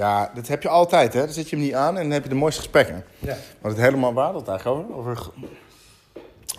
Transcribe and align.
Ja, 0.00 0.30
dat 0.34 0.48
heb 0.48 0.62
je 0.62 0.68
altijd, 0.68 1.12
hè. 1.12 1.20
Dan 1.20 1.32
zet 1.32 1.50
je 1.50 1.56
hem 1.56 1.64
niet 1.64 1.74
aan 1.74 1.96
en 1.96 2.02
dan 2.02 2.10
heb 2.10 2.22
je 2.22 2.28
de 2.28 2.34
mooiste 2.34 2.60
gesprekken. 2.60 3.04
Ja. 3.18 3.36
Maar 3.60 3.70
het 3.70 3.80
helemaal 3.80 4.12
waar 4.12 4.32
dat 4.32 4.48
eigenlijk 4.48 4.90
over? 4.90 4.94
Over, 4.96 5.30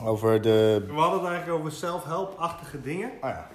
over 0.03 0.41
de... 0.41 0.85
We 0.87 0.93
hadden 0.93 1.19
het 1.19 1.29
eigenlijk 1.29 1.59
over 1.59 1.71
self-help-achtige 1.71 2.81
dingen. 2.81 3.09
Oh 3.09 3.29
ja. 3.29 3.47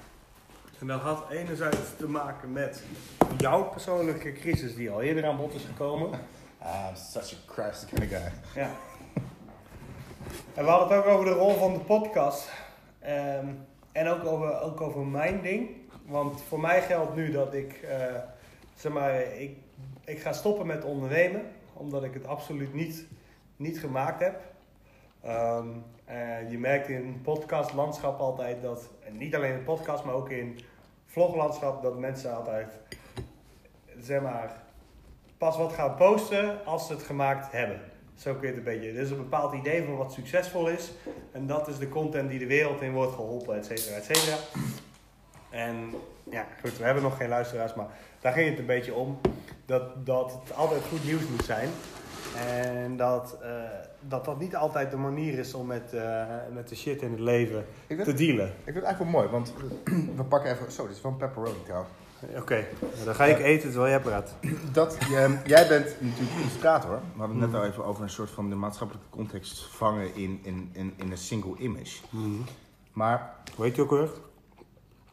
En 0.80 0.86
dat 0.86 1.00
had 1.00 1.24
enerzijds 1.30 1.76
te 1.96 2.08
maken 2.08 2.52
met 2.52 2.82
jouw 3.38 3.62
persoonlijke 3.62 4.32
crisis 4.32 4.74
die 4.74 4.90
al 4.90 5.02
eerder 5.02 5.26
aan 5.26 5.36
bod 5.36 5.54
is 5.54 5.64
gekomen. 5.64 6.10
Ah, 6.58 6.88
I'm 6.88 6.96
such 6.96 7.32
a 7.32 7.36
Christ 7.52 7.84
kind 7.84 8.00
of 8.00 8.08
guy. 8.08 8.32
Ja. 8.54 8.70
En 10.54 10.64
we 10.64 10.70
hadden 10.70 10.96
het 10.96 11.06
ook 11.06 11.12
over 11.12 11.24
de 11.24 11.32
rol 11.32 11.54
van 11.54 11.72
de 11.72 11.78
podcast. 11.78 12.50
Ehm, 13.00 13.46
en 13.92 14.08
ook 14.08 14.24
over, 14.24 14.60
ook 14.60 14.80
over 14.80 15.06
mijn 15.06 15.42
ding. 15.42 15.68
Want 16.06 16.42
voor 16.48 16.60
mij 16.60 16.82
geldt 16.82 17.14
nu 17.14 17.32
dat 17.32 17.54
ik, 17.54 17.72
eh, 17.72 18.14
zeg 18.74 18.92
maar, 18.92 19.20
ik, 19.20 19.56
ik 20.06 20.20
ga 20.20 20.32
stoppen 20.32 20.66
met 20.66 20.84
ondernemen. 20.84 21.42
Omdat 21.72 22.04
ik 22.04 22.14
het 22.14 22.26
absoluut 22.26 22.74
niet, 22.74 23.06
niet 23.56 23.78
gemaakt 23.78 24.20
heb. 24.20 24.40
Ehm, 25.22 25.68
en 26.04 26.50
je 26.50 26.58
merkt 26.58 26.88
in 26.88 27.20
podcastlandschap 27.22 28.20
altijd 28.20 28.62
dat, 28.62 28.90
en 29.04 29.16
niet 29.16 29.34
alleen 29.34 29.52
in 29.52 29.64
podcast, 29.64 30.04
maar 30.04 30.14
ook 30.14 30.30
in 30.30 30.58
vloglandschap, 31.06 31.82
dat 31.82 31.98
mensen 31.98 32.36
altijd, 32.36 32.78
zeg 34.00 34.22
maar, 34.22 34.62
pas 35.38 35.56
wat 35.56 35.72
gaan 35.72 35.94
posten 35.94 36.64
als 36.64 36.86
ze 36.86 36.92
het 36.92 37.02
gemaakt 37.02 37.52
hebben. 37.52 37.80
Zo 38.14 38.32
kun 38.32 38.40
je 38.40 38.46
het 38.46 38.56
een 38.56 38.62
beetje. 38.62 38.88
Er 38.88 38.98
is 38.98 39.10
een 39.10 39.16
bepaald 39.16 39.54
idee 39.54 39.84
van 39.84 39.96
wat 39.96 40.12
succesvol 40.12 40.68
is. 40.68 40.92
En 41.32 41.46
dat 41.46 41.68
is 41.68 41.78
de 41.78 41.88
content 41.88 42.30
die 42.30 42.38
de 42.38 42.46
wereld 42.46 42.80
in 42.80 42.92
wordt 42.92 43.12
geholpen, 43.12 43.56
et 43.56 43.66
cetera, 43.66 43.96
et 43.96 44.04
cetera. 44.04 44.36
En 45.50 45.94
ja, 46.30 46.46
goed, 46.60 46.78
we 46.78 46.84
hebben 46.84 47.02
nog 47.02 47.16
geen 47.16 47.28
luisteraars, 47.28 47.74
maar 47.74 47.86
daar 48.20 48.32
ging 48.32 48.50
het 48.50 48.58
een 48.58 48.66
beetje 48.66 48.94
om. 48.94 49.18
Dat, 49.66 50.06
dat 50.06 50.38
het 50.42 50.56
altijd 50.56 50.82
goed 50.88 51.04
nieuws 51.04 51.28
moet 51.28 51.44
zijn. 51.44 51.68
En 52.36 52.96
dat, 52.96 53.38
eh, 53.42 53.50
dat 54.00 54.24
dat 54.24 54.38
niet 54.38 54.56
altijd 54.56 54.90
de 54.90 54.96
manier 54.96 55.38
is 55.38 55.54
om 55.54 55.66
met, 55.66 55.92
eh, 55.92 56.24
met 56.52 56.68
de 56.68 56.76
shit 56.76 57.02
in 57.02 57.10
het 57.10 57.20
leven 57.20 57.66
vind, 57.86 58.04
te 58.04 58.14
dealen. 58.14 58.46
ik 58.46 58.62
vind 58.64 58.76
het 58.76 58.84
eigenlijk 58.84 59.12
wel 59.12 59.22
mooi, 59.22 59.28
want 59.28 59.52
we 60.16 60.24
pakken 60.24 60.52
even... 60.52 60.72
Zo, 60.72 60.86
dit 60.86 60.96
is 60.96 61.02
een 61.02 61.16
pepperoni 61.16 61.62
trouwens. 61.64 61.92
Oké, 62.36 62.64
dan 63.04 63.14
ga 63.14 63.24
ik 63.24 63.38
eten 63.38 63.70
terwijl 63.70 63.90
jij 63.90 64.00
praat. 64.00 64.34
Dat, 64.72 64.96
jij, 65.10 65.40
jij 65.44 65.68
bent 65.68 66.00
natuurlijk 66.00 66.36
illustrator. 66.38 66.90
We 66.90 67.18
hadden 67.18 67.40
het 67.40 67.50
net 67.50 67.60
al 67.60 67.66
even 67.66 67.84
over 67.84 68.02
een 68.02 68.10
soort 68.10 68.30
van 68.30 68.48
de 68.50 68.54
maatschappelijke 68.54 69.08
context 69.10 69.64
vangen 69.64 70.14
in, 70.14 70.40
in, 70.42 70.70
in, 70.72 70.94
in 70.96 71.10
een 71.10 71.18
single 71.18 71.56
image. 71.58 72.00
Maar, 72.92 73.34
Weet 73.56 73.76
je 73.76 73.82
ook 73.82 73.90
weer? 73.90 74.10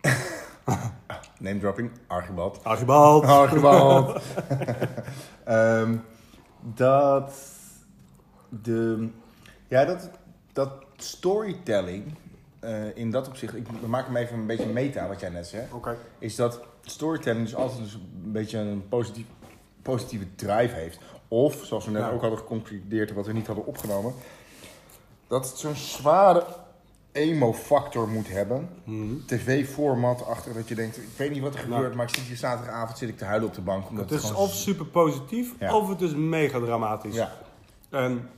name 1.40 1.60
dropping, 1.60 1.92
Archibald. 2.08 2.64
Archibald. 2.64 3.24
Archibald. 3.42 4.22
Ehm, 5.44 5.98
dat 6.62 7.34
de, 8.50 9.10
ja, 9.68 9.86
dat, 9.86 10.10
dat 10.54 10.72
storytelling 10.98 12.16
eh, 12.60 12.98
in 12.98 13.12
dat 13.12 13.28
opzicht, 13.28 13.56
ik 13.56 13.68
we 13.82 13.88
maken 13.88 14.14
hem 14.14 14.24
even 14.24 14.38
een 14.38 14.48
beetje 14.48 14.66
meta, 14.66 15.08
wat 15.08 15.20
jij 15.20 15.30
net 15.30 15.48
zei, 15.48 15.68
Oké. 15.72 15.98
is 16.20 16.36
dat 16.36 16.62
storytelling 16.82 17.44
dus 17.46 17.56
altijd 17.56 17.80
dus 17.84 17.94
een 17.94 18.32
beetje 18.32 18.58
een 18.58 18.88
positief, 18.90 19.26
positieve 19.82 20.26
drive 20.36 20.76
heeft. 20.76 21.00
Of, 21.28 21.62
zoals 21.64 21.86
we 21.86 21.92
net 21.92 22.02
Ja. 22.02 22.10
ook 22.10 22.22
hadden 22.22 22.40
geconcludeerd 22.40 23.14
wat 23.14 23.26
we 23.26 23.34
niet 23.34 23.48
hadden 23.48 23.66
opgenomen, 23.66 24.14
dat 25.28 25.50
het 25.50 25.58
zo'n 25.58 25.76
zware 25.76 26.46
emo-factor 27.14 28.08
moet 28.08 28.30
hebben. 28.30 28.70
Mhm. 28.84 29.14
TV-format 29.26 30.26
achter 30.26 30.54
dat 30.54 30.68
je 30.68 30.76
denkt, 30.76 30.98
ik 30.98 31.08
weet 31.18 31.32
niet 31.32 31.42
wat 31.42 31.54
er 31.56 31.60
Nou. 31.62 31.74
gebeurt, 31.74 31.96
maar 31.96 32.08
ik 32.08 32.16
zit 32.16 32.24
hier 32.24 32.38
zaterdagavond 32.38 32.98
zit 32.98 33.10
ik 33.10 33.18
te 33.18 33.26
huilen 33.26 33.48
op 33.48 33.56
de 33.56 33.62
bank. 33.62 33.90
Omdat 33.90 34.10
Het 34.10 34.24
is 34.24 34.34
of 34.34 34.54
super 34.54 34.86
positief, 34.86 35.54
Ja. 35.60 35.76
of 35.76 35.90
het 35.90 36.02
is 36.02 36.14
mega 36.16 36.60
dramatisch. 36.60 37.16
Ja, 37.16 37.32
En 37.90 38.30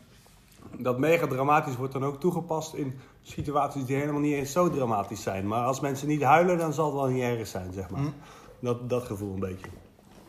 dat 0.77 0.99
mega 0.99 1.27
dramatisch 1.27 1.75
wordt 1.75 1.93
dan 1.93 2.05
ook 2.05 2.19
toegepast 2.19 2.73
in 2.73 2.99
situaties 3.21 3.85
die 3.85 3.95
helemaal 3.95 4.21
niet 4.21 4.33
eens 4.33 4.51
zo 4.51 4.69
dramatisch 4.69 5.21
zijn. 5.21 5.47
Maar 5.47 5.63
als 5.65 5.79
mensen 5.79 6.07
niet 6.07 6.21
huilen, 6.21 6.57
dan 6.57 6.73
zal 6.73 6.85
het 6.85 6.93
wel 6.95 7.05
niet 7.07 7.21
erg 7.21 7.47
zijn, 7.47 7.73
zeg 7.73 7.89
maar. 7.89 8.01
Mhm. 8.01 8.11
Dat, 8.59 8.89
dat 8.89 9.03
gevoel 9.03 9.33
een 9.33 9.39
beetje. 9.39 9.65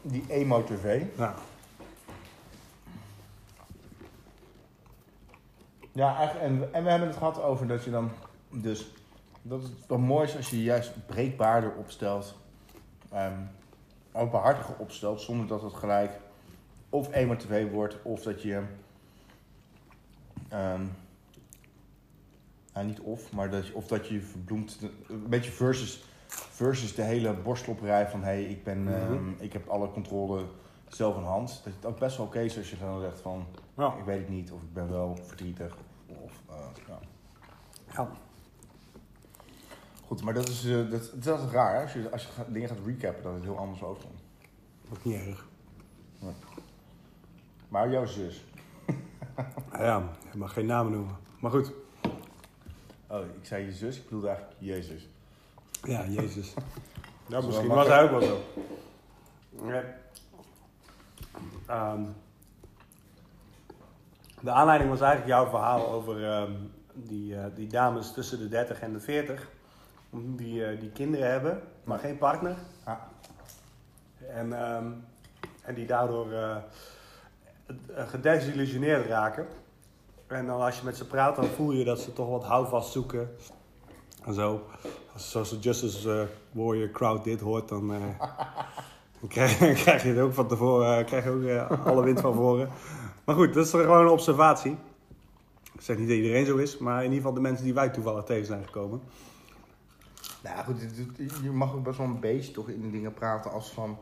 die 0.03 0.25
emo-tv. 0.28 1.03
Ja. 1.17 1.34
Ja, 5.93 6.31
en, 6.41 6.69
en 6.73 6.84
we 6.84 6.91
hebben 6.91 7.09
het 7.09 7.17
gehad 7.17 7.43
over 7.43 7.67
dat 7.67 7.84
je 7.84 7.91
dan 7.91 8.11
dus 8.62 8.87
dat 9.43 9.62
het 9.62 9.87
wel 9.87 9.99
mooi 9.99 10.27
is 10.27 10.37
als 10.37 10.50
je 10.50 10.56
je 10.56 10.62
juist 10.62 11.06
breekbaarder 11.06 11.72
opstelt, 11.75 12.34
ehm 13.12 13.41
openhartiger 14.12 14.75
opstelt, 14.78 15.21
zonder 15.21 15.47
dat 15.47 15.62
het 15.62 15.75
gelijk 15.75 16.21
of 16.89 17.12
emo-tv 17.12 17.71
wordt 17.71 18.03
of 18.03 18.22
dat 18.22 18.43
je 18.43 18.62
ehm 20.49 20.84
nou, 22.72 22.87
niet 22.87 23.00
of, 23.00 23.33
maar 23.33 23.50
dat 23.50 23.66
je, 23.66 23.75
of 23.75 23.87
dat 23.87 24.09
je 24.09 24.21
verbloemt, 24.21 24.78
een 25.09 25.28
beetje 25.28 25.50
versus, 25.50 26.05
versus 26.28 26.95
de 26.95 27.03
hele 27.03 27.33
borstlopperij 27.34 28.09
van 28.09 28.21
hé, 28.21 28.27
hey, 28.27 28.45
ik, 28.45 28.65
ben, 28.65 28.95
ehm, 28.95 29.12
Mhm. 29.12 29.33
ik 29.39 29.53
heb 29.53 29.69
alle 29.69 29.91
controle 29.91 30.45
zelf 30.89 31.16
in 31.16 31.22
hand. 31.22 31.61
Dat 31.65 31.72
het 31.75 31.87
ook 31.87 31.99
best 31.99 32.16
wel 32.16 32.27
oké 32.27 32.41
is 32.41 32.56
als 32.56 32.71
je 32.71 32.78
dan 32.78 33.00
zegt 33.00 33.21
van 33.21 33.47
Ja. 33.77 33.95
ik 33.99 34.05
weet 34.05 34.19
het 34.19 34.28
niet, 34.28 34.53
of 34.53 34.62
ik 34.62 34.72
ben 34.72 34.91
wel 34.91 35.16
verdrietig. 35.22 35.77
Of, 36.25 36.33
eh, 36.49 36.56
ja. 36.89 36.99
ja. 37.95 38.09
Goed, 40.06 40.22
maar 40.22 40.34
dat 40.34 40.49
is, 40.49 40.65
eh, 40.65 40.91
dat, 40.91 41.11
dat 41.15 41.41
is 41.43 41.50
raar. 41.50 41.75
hè? 41.77 41.83
Als 41.83 41.93
je, 41.93 42.11
als 42.11 42.22
je 42.22 42.28
gaat- 42.28 42.53
dingen 42.53 42.69
gaat 42.69 42.78
recappen, 42.87 43.22
dat 43.22 43.34
het 43.34 43.43
heel 43.43 43.59
anders 43.59 43.83
overkomt. 43.83 44.21
Ook 44.93 45.05
niet 45.05 45.15
erg. 45.27 45.47
Maar 47.69 47.91
jouw 47.91 48.06
zus. 48.06 48.45
Ah 49.71 49.81
ja, 49.89 50.03
je 50.33 50.39
mag 50.39 50.53
geen 50.53 50.66
namen 50.66 50.93
noemen. 50.93 51.16
Maar 51.41 51.50
goed. 51.50 51.72
Oh, 53.06 53.21
ik 53.41 53.47
zei 53.47 53.65
je 53.65 53.72
zus, 53.72 53.97
ik 53.97 54.05
bedoelde 54.05 54.28
eigenlijk 54.28 54.56
Jezus. 54.61 55.09
Ja, 55.83 56.05
Jezus. 56.06 56.55
ja, 57.27 57.41
Zo 57.41 57.47
misschien 57.47 57.69
was 57.69 57.87
hij 57.87 58.03
ook 58.03 58.11
wel 58.11 58.21
zo. 58.22 58.41
Ja. 59.66 59.84
Ehm, 61.66 62.03
de 64.41 64.50
aanleiding 64.50 64.91
was 64.91 65.00
eigenlijk 65.00 65.31
jouw 65.31 65.49
verhaal 65.50 65.89
over 65.89 66.25
ehm, 66.33 66.53
die, 66.95 67.37
eh, 67.37 67.45
die 67.55 67.66
dames 67.69 68.12
tussen 68.12 68.39
de 68.39 68.49
30 68.49 68.81
en 68.81 68.93
de 68.93 69.00
40. 69.00 69.49
Die, 70.25 70.65
eh, 70.65 70.81
die 70.81 70.91
kinderen 70.91 71.31
hebben, 71.31 71.60
maar 71.84 71.99
geen 71.99 72.19
partner. 72.19 72.56
Ah. 72.84 72.97
En, 74.28 74.53
ehm, 74.53 74.87
en 75.62 75.75
die 75.75 75.87
daardoor 75.87 76.32
eh, 76.32 76.56
gedesillusioneerd 77.97 79.06
raken. 79.06 79.47
En 80.27 80.47
dan 80.47 80.60
als 80.60 80.78
je 80.78 80.84
met 80.84 80.97
ze 80.97 81.06
praat, 81.06 81.37
dan 81.37 81.44
voel 81.44 81.72
je 81.72 81.84
dat 81.84 82.00
ze 82.00 82.12
toch 82.12 82.28
wat 82.28 82.44
houvast 82.44 82.93
zoeken. 82.93 83.31
En 84.25 84.34
zo. 84.34 84.62
Als 85.12 85.31
Social 85.31 85.60
Justice 85.60 86.28
Warrior 86.53 86.91
Crowd 86.91 87.25
dit 87.25 87.41
hoort, 87.41 87.69
dan, 87.69 87.88
dan 89.21 89.28
krijg, 89.28 89.59
dan 89.59 89.75
krijg 89.75 90.03
je 90.03 90.09
het 90.09 90.19
ook 90.19 90.34
van 90.34 90.48
tevoren, 90.48 91.04
krijg 91.04 91.25
je 91.25 91.31
ook 91.31 91.78
alle 91.87 92.04
wind 92.04 92.21
van 92.21 92.34
voren. 92.34 92.71
Maar 93.25 93.34
goed, 93.34 93.54
dat 93.54 93.65
is 93.65 93.71
gewoon 93.71 94.00
een 94.00 94.09
observatie. 94.09 94.77
Ik 95.72 95.81
zeg 95.81 95.98
niet 95.98 96.09
dat 96.09 96.16
iedereen 96.16 96.47
zo 96.47 96.56
is, 96.56 96.78
maar 96.78 96.97
in 96.97 97.03
ieder 97.03 97.16
geval 97.16 97.34
de 97.34 97.41
mensen 97.41 97.65
die 97.65 97.75
wij 97.75 97.88
toevallig 97.88 98.25
tegen 98.25 98.47
zijn 98.47 98.65
gekomen. 98.65 99.00
Nou 100.47 100.59
ja, 100.59 100.62
goed, 100.65 100.81
je 101.43 101.51
mag 101.51 101.75
ook 101.75 101.83
best 101.84 101.99
wel 101.99 102.07
een 102.07 102.21
beetje 102.21 102.53
toch 102.53 102.69
in 102.69 102.91
dingen 102.91 103.15
praten 103.15 103.51
als 103.53 103.71
van... 103.71 103.98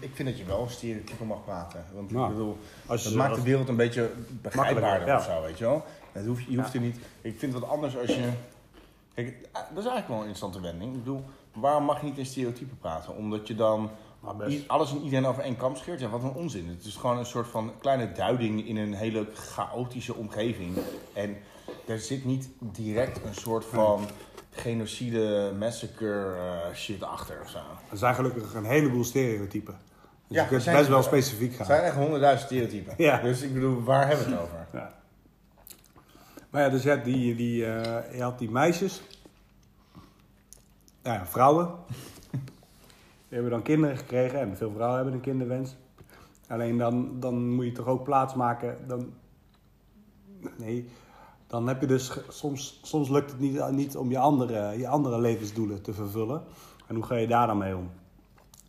Ik 0.00 0.10
vind 0.14 0.28
dat 0.28 0.38
je 0.38 0.44
wel 0.44 0.62
een 0.62 0.70
stereotype 0.70 1.24
mag 1.24 1.44
praten. 1.44 1.84
Want 1.94 2.10
Nou, 2.10 2.30
ik 2.30 2.36
bedoel, 2.36 2.56
Als 2.86 3.02
dat 3.02 3.12
je, 3.12 3.18
maakt 3.18 3.34
de 3.34 3.42
wereld 3.42 3.68
een 3.68 3.76
beetje 3.76 4.10
begrijpbaarder 4.42 5.08
ja. 5.08 5.16
of 5.16 5.24
zo, 5.24 5.42
weet 5.42 5.58
je 5.58 5.64
wel. 5.64 5.84
Hoeft, 6.26 6.44
je 6.44 6.56
hoeft 6.56 6.74
er 6.74 6.80
niet... 6.80 6.96
Ik 7.20 7.38
vind 7.38 7.52
het 7.52 7.62
wat 7.62 7.70
anders 7.70 7.96
als 7.98 8.06
je... 8.14 8.30
Kijk, 9.14 9.36
dat 9.52 9.62
is 9.62 9.74
eigenlijk 9.90 10.08
wel 10.08 10.16
een 10.16 10.26
interessante 10.26 10.60
wending. 10.60 10.92
Ik 10.92 10.98
bedoel, 10.98 11.24
waarom 11.52 11.84
mag 11.84 12.00
je 12.00 12.06
niet 12.06 12.18
in 12.18 12.26
stereotypen 12.26 12.78
praten? 12.78 13.16
Omdat 13.16 13.46
je 13.48 13.54
dan 13.54 13.90
i- 14.48 14.64
alles 14.66 14.90
en 14.90 15.02
iedereen 15.02 15.26
over 15.26 15.42
één 15.42 15.56
kam 15.56 15.76
scheert? 15.76 16.00
Ja, 16.00 16.08
wat 16.08 16.22
een 16.22 16.32
onzin. 16.32 16.68
Het 16.68 16.84
is 16.84 16.96
gewoon 16.96 17.18
een 17.18 17.26
soort 17.26 17.48
van 17.48 17.72
kleine 17.80 18.12
duiding 18.12 18.66
in 18.66 18.76
een 18.76 18.94
hele 18.94 19.26
chaotische 19.34 20.14
omgeving. 20.14 20.76
En 21.12 21.36
er 21.86 21.98
zit 21.98 22.24
niet 22.24 22.48
direct 22.60 23.24
een 23.24 23.34
soort 23.34 23.64
van 23.64 24.04
genocide, 24.60 25.52
massacre 25.58 26.34
eh, 26.36 26.74
shit 26.74 27.02
achter 27.02 27.40
of 27.42 27.48
zo. 27.50 27.58
Er 27.90 27.96
zijn 27.96 28.14
gelukkig 28.14 28.54
een 28.54 28.64
heleboel 28.64 29.04
stereotypen. 29.04 29.74
Dus 30.26 30.36
Ja, 30.36 30.42
je 30.42 30.48
kunt 30.48 30.64
best 30.64 30.84
er 30.84 30.90
wel 30.90 31.02
specifiek 31.02 31.50
Er 31.50 31.56
gaan. 31.56 31.66
zijn 31.66 31.82
echt 31.82 31.94
honderdduizend 31.94 32.46
stereotypen. 32.50 32.94
Ja. 32.96 33.20
Dus 33.20 33.42
ik 33.42 33.54
bedoel, 33.54 33.82
waar 33.82 34.08
hebben 34.08 34.26
we 34.26 34.32
het 34.32 34.40
over? 34.40 34.66
Ja. 34.72 34.92
Maar 36.50 36.62
ja, 36.62 36.68
dus 36.68 36.82
je 36.82 36.90
had 36.90 37.04
die, 37.04 37.34
die, 37.34 37.66
eh, 37.66 38.16
je 38.16 38.22
had 38.22 38.38
die 38.38 38.50
meisjes. 38.50 39.02
Nou 41.02 41.18
ja, 41.18 41.26
vrouwen. 41.26 41.70
Die 42.30 42.40
hebben 43.38 43.50
dan 43.50 43.62
kinderen 43.62 43.96
gekregen. 43.96 44.40
En 44.40 44.56
veel 44.56 44.70
vrouwen 44.72 44.96
hebben 44.96 45.14
een 45.14 45.20
kinderwens. 45.20 45.76
Alleen 46.48 46.78
dan, 46.78 47.20
dan 47.20 47.50
moet 47.50 47.64
je 47.64 47.72
toch 47.72 47.86
ook 47.86 48.04
plaatsmaken. 48.04 48.76
Dan, 48.86 49.12
nee, 50.56 50.88
dan 51.48 51.66
heb 51.66 51.80
je 51.80 51.86
dus... 51.86 52.18
Soms, 52.28 52.80
soms 52.82 53.08
lukt 53.08 53.30
het 53.30 53.40
niet, 53.40 53.70
niet 53.70 53.96
om 53.96 54.10
je 54.10 54.18
andere, 54.18 54.78
je 54.78 54.88
andere 54.88 55.20
levensdoelen 55.20 55.82
te 55.82 55.92
vervullen. 55.92 56.42
En 56.86 56.94
hoe 56.94 57.04
ga 57.04 57.14
je 57.14 57.26
daar 57.26 57.46
dan 57.46 57.58
mee 57.58 57.76
om? 57.76 57.90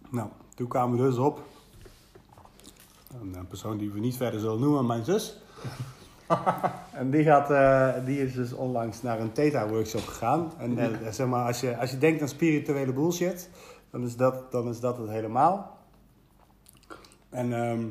Nou, 0.10 0.30
toen 0.56 0.68
kwamen 0.68 0.98
we 0.98 1.04
dus 1.04 1.18
op... 1.18 1.42
Een, 3.22 3.36
eh, 3.36 3.42
persoon 3.48 3.78
die 3.78 3.92
we 3.92 4.00
niet 4.00 4.16
verder 4.16 4.40
zullen 4.40 4.60
noemen, 4.60 4.86
mijn 4.86 5.06
zus. 5.06 5.42
en 6.94 7.10
die, 7.12 7.24
gaat, 7.24 7.52
eh, 7.52 8.06
die 8.06 8.22
is 8.22 8.34
dus 8.34 8.54
onlangs 8.54 9.02
naar 9.02 9.20
een 9.20 9.32
Theta-workshop 9.32 10.06
gegaan. 10.06 10.52
En 10.58 10.78
eh, 10.78 11.12
zeg 11.12 11.28
maar, 11.28 11.46
als 11.46 11.60
je, 11.60 11.78
als 11.78 11.92
je 11.92 11.98
denkt 11.98 12.22
aan 12.22 12.28
spirituele 12.28 12.94
bullshit, 12.94 13.50
dan 13.92 14.04
is 14.04 14.16
dat, 14.16 14.52
dan 14.52 14.70
is 14.70 14.80
dat 14.80 14.98
het 14.98 15.10
helemaal. 15.10 15.78
En 17.30 17.54
ehm, 17.54 17.86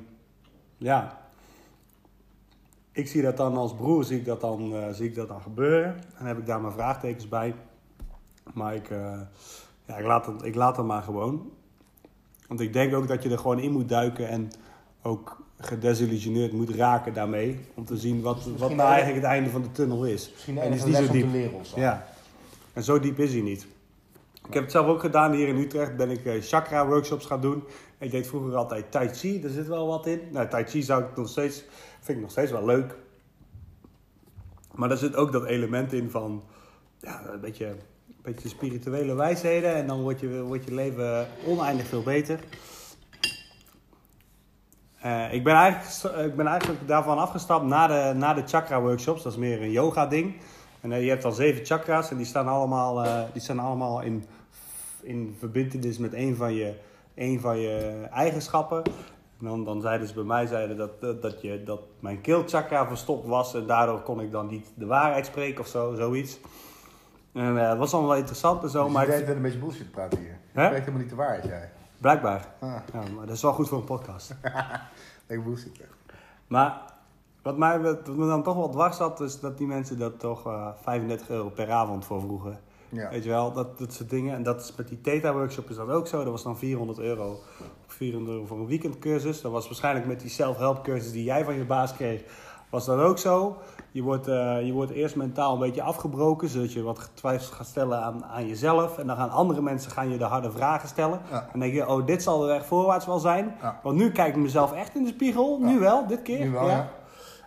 ja, 0.77 1.19
ik 2.99 3.09
zie 3.09 3.23
dat 3.23 3.37
dan 3.37 3.57
als 3.57 3.75
broer, 3.75 4.05
zie 4.05 4.19
ik 4.19 4.25
dat 4.25 4.41
dan, 4.41 4.75
eh, 4.75 4.93
zie 4.93 5.07
ik 5.07 5.15
dat 5.15 5.29
dan 5.29 5.41
gebeuren. 5.41 5.97
En 6.19 6.27
heb 6.27 6.39
ik 6.39 6.47
daar 6.47 6.61
mijn 6.61 6.73
vraagtekens 6.73 7.29
bij. 7.29 7.55
Maar 8.55 8.75
ik, 8.75 8.91
eh, 8.91 9.21
ja, 9.87 9.97
ik, 9.97 10.05
laat 10.05 10.27
het, 10.27 10.45
ik 10.45 10.55
laat 10.55 10.77
het 10.77 10.87
maar 10.87 11.03
gewoon. 11.03 11.51
Want 12.47 12.61
ik 12.61 12.73
denk 12.73 12.95
ook 12.95 13.09
dat 13.09 13.23
je 13.23 13.31
er 13.31 13.39
gewoon 13.39 13.59
in 13.59 13.73
moet 13.73 13.89
duiken 13.89 14.29
en 14.29 14.51
ook 15.03 15.43
gedesillusioneerd 15.59 16.53
moet 16.53 16.71
raken 16.71 17.15
daarmee. 17.15 17.59
Om 17.75 17.85
te 17.85 17.97
zien 17.97 18.21
wat, 18.21 18.45
wat 18.57 18.75
nou 18.75 18.89
eigenlijk 18.91 19.23
het 19.23 19.33
einde 19.33 19.51
van 19.51 19.63
de 19.63 19.73
tunnel 19.73 20.05
is. 20.05 20.31
Misschien 20.33 20.59
En 20.59 20.73
is 20.73 20.85
niet 20.85 20.97
zo 20.97 21.13
diep. 21.13 21.33
leren. 21.33 21.61
Ja. 21.77 22.07
En 22.73 22.83
zo 22.83 23.01
diep 23.01 23.19
is 23.19 23.33
hij 23.33 23.43
niet. 23.43 23.67
Ik 24.49 24.55
heb 24.55 24.63
het 24.63 24.73
zelf 24.73 24.87
ook 24.87 25.01
gedaan 25.01 25.33
hier 25.33 25.49
in 25.49 25.57
Utrecht. 25.57 25.97
Ben 25.97 26.11
ik 26.11 26.25
eh, 26.25 26.41
chakra 26.41 26.87
workshops 26.87 27.27
gaan 27.27 27.41
doen. 27.41 27.65
Ik 27.99 28.11
deed 28.11 28.27
vroeger 28.27 28.57
altijd 28.57 28.91
tai 28.91 29.09
chi. 29.09 29.41
Daar 29.41 29.51
zit 29.51 29.67
wel 29.67 29.87
wat 29.87 30.07
in. 30.07 30.21
Nou, 30.33 30.49
tai 30.49 30.65
chi 30.65 30.83
zou 30.83 31.05
ik 31.05 31.17
nog 31.17 31.29
steeds, 31.29 31.65
vind 32.01 32.17
ik 32.17 32.23
nog 32.23 32.31
steeds 32.31 32.51
wel 32.51 32.65
leuk. 32.65 32.97
Maar 34.75 34.89
daar 34.89 34.99
zit 34.99 35.17
ook 35.17 35.33
dat 35.33 35.45
element 35.45 35.93
in 35.93 36.11
van 36.11 36.43
ja, 36.99 37.23
een 37.27 37.41
beetje, 37.41 37.67
een 37.67 37.77
beetje 38.23 38.49
spirituele 38.49 39.15
wijsheden. 39.15 39.75
En 39.75 39.87
dan 39.87 40.03
wordt 40.03 40.21
je, 40.21 40.61
je 40.65 40.75
leven 40.75 41.27
oneindig 41.47 41.87
veel 41.87 42.03
beter. 42.03 42.41
Eh, 45.01 45.33
ik, 45.33 45.45
ben 45.45 45.55
eigenlijk, 45.55 46.27
ik 46.27 46.37
ben 46.37 46.47
eigenlijk 46.47 46.89
daarvan 46.89 47.19
afgestapt 47.19 47.65
na 47.65 47.87
de, 47.87 48.19
na 48.19 48.35
de 48.35 48.43
chakra 48.47 48.81
workshops. 48.81 49.23
Dat 49.23 49.33
is 49.33 49.39
meer 49.39 49.63
een 49.63 49.71
yoga 49.71 50.07
ding. 50.07 50.37
En 50.81 50.93
eh, 50.93 51.03
je 51.03 51.09
hebt 51.09 51.23
dan 51.23 51.35
zeven 51.35 51.65
chakra's 51.65 52.11
en 52.11 52.17
die 52.17 52.27
staan 52.27 52.49
allemaal, 52.49 53.27
die 53.33 53.43
staan 53.43 53.59
allemaal 53.59 54.01
in, 54.01 54.25
in 55.03 55.37
verbindenis 55.39 55.99
met 55.99 56.13
een 56.13 56.37
van 56.37 56.55
je, 56.55 56.75
een 57.15 57.41
van 57.41 57.59
je 57.59 58.07
eigenschappen. 58.11 58.83
En 59.41 59.45
dan, 59.47 59.65
dan 59.65 59.81
zeiden 59.81 60.09
ze 60.09 60.15
bij 60.15 60.23
mij 60.25 60.47
zeiden 60.47 60.77
dat, 60.77 61.23
dat, 61.23 61.43
je, 61.43 61.63
dat 61.63 61.81
mijn 62.01 62.21
keelchakra 62.21 62.87
verstopt 62.87 63.27
was 63.27 63.55
en 63.55 63.67
daardoor 63.67 64.01
kon 64.01 64.21
ik 64.21 64.31
dan 64.33 64.47
niet 64.47 64.73
de 64.75 64.87
waarheid 64.87 65.27
spreken 65.27 65.61
of 65.61 65.67
zo, 65.67 65.95
zoiets. 65.95 66.41
En 67.33 67.59
eh, 67.59 67.69
het 67.69 67.79
was 67.79 67.93
allemaal 67.93 68.11
wel 68.11 68.19
interessant 68.19 68.63
en 68.63 68.69
zo, 68.71 68.85
Dus 68.85 68.93
maar 68.93 69.07
je 69.07 69.17
ik- 69.17 69.27
deed 69.27 69.37
een 69.37 69.43
beetje 69.43 69.59
bullshit 69.59 69.91
praten 69.91 70.19
hier. 70.19 70.39
Hè? 70.53 70.65
Je 70.65 70.71
weet 70.71 70.79
helemaal 70.79 71.01
niet 71.01 71.11
de 71.11 71.17
waarheid, 71.17 71.45
jij. 71.45 71.71
blijkbaar. 72.01 72.49
Ah, 72.61 72.75
Ja, 72.93 73.01
maar 73.17 73.27
dat 73.27 73.37
is 73.37 73.43
wel 73.43 73.53
goed 73.53 73.69
voor 73.69 73.79
een 73.79 73.85
podcast. 73.85 74.35
ik 75.27 75.45
bullshit. 75.45 75.81
Maar 76.47 76.81
wat, 77.43 77.59
mij, 77.59 77.81
wat 77.81 78.07
me 78.09 78.27
dan 78.27 78.43
toch 78.43 78.55
wel 78.57 78.71
dwars 78.71 78.97
zat, 78.97 79.21
is 79.21 79.41
dat 79.41 79.59
die 79.59 79.67
mensen 79.67 79.99
dat 79.99 80.21
toch 80.21 80.47
eh 80.47 80.69
35 80.83 81.29
euro 81.31 81.49
per 81.49 81.71
avond 81.71 82.05
voor 82.05 82.21
vroegen. 82.21 82.61
Ja. 82.89 83.11
Weet 83.11 83.25
je 83.25 83.31
wel, 83.31 83.53
dat, 83.53 83.79
dat 83.79 83.93
soort 83.93 84.11
dingen. 84.11 84.35
En 84.35 84.43
dat 84.43 84.61
is 84.61 84.75
met 84.77 84.89
die 84.89 85.01
Theta-workshop 85.01 85.71
is 85.71 85.77
dat 85.77 85.89
ook 85.89 86.07
zo. 86.07 86.23
Dat 86.23 86.33
was 86.33 86.43
dan 86.43 86.59
400 86.59 86.99
euro. 86.99 87.41
400 87.87 88.35
euro 88.35 88.47
voor 88.47 88.59
een 88.59 88.67
weekendcursus. 88.67 89.41
Dat 89.41 89.53
was 89.53 89.67
waarschijnlijk 89.67 90.07
met 90.07 90.21
die 90.21 90.31
self-help 90.31 90.83
cursus 90.83 91.13
die 91.13 91.25
jij 91.25 91.45
van 91.45 91.55
je 91.55 91.65
baas 91.65 91.95
kreeg, 91.95 92.23
was 92.71 92.85
dat 92.85 92.99
ook 92.99 93.19
zo. 93.19 93.57
Je 93.91 94.03
wordt, 94.03 94.29
eh, 94.29 94.67
je 94.67 94.73
wordt 94.73 94.93
eerst 94.93 95.17
mentaal 95.17 95.53
een 95.53 95.59
beetje 95.59 95.83
afgebroken, 95.83 96.49
zodat 96.49 96.73
je 96.73 96.83
wat 96.83 97.11
twijfels 97.15 97.51
gaat 97.51 97.67
stellen 97.67 98.03
aan, 98.03 98.25
aan 98.25 98.47
jezelf. 98.47 98.99
En 98.99 99.07
dan 99.07 99.17
gaan 99.17 99.31
andere 99.31 99.61
mensen 99.61 99.91
gaan 99.91 100.11
je 100.11 100.19
de 100.19 100.25
harde 100.25 100.51
vragen 100.51 100.89
stellen. 100.89 101.21
Ja. 101.31 101.41
En 101.41 101.49
dan 101.51 101.61
denk 101.61 101.73
je, 101.73 101.89
oh, 101.89 102.07
dit 102.07 102.23
zal 102.23 102.41
de 102.41 102.47
weg 102.47 102.67
voorwaarts 102.67 103.07
wel 103.07 103.19
zijn. 103.19 103.55
Ja. 103.61 103.81
Want 103.83 103.97
nu 103.97 104.11
kijk 104.11 104.29
ik 104.29 104.43
mezelf 104.43 104.73
echt 104.73 104.95
in 104.95 105.03
de 105.03 105.09
spiegel. 105.09 105.59
Nu 105.61 105.79
wel, 105.79 106.07
dit 106.07 106.23
keer. 106.23 106.39
Nu 106.39 106.51
wel, 106.51 106.69
ja. 106.69 106.89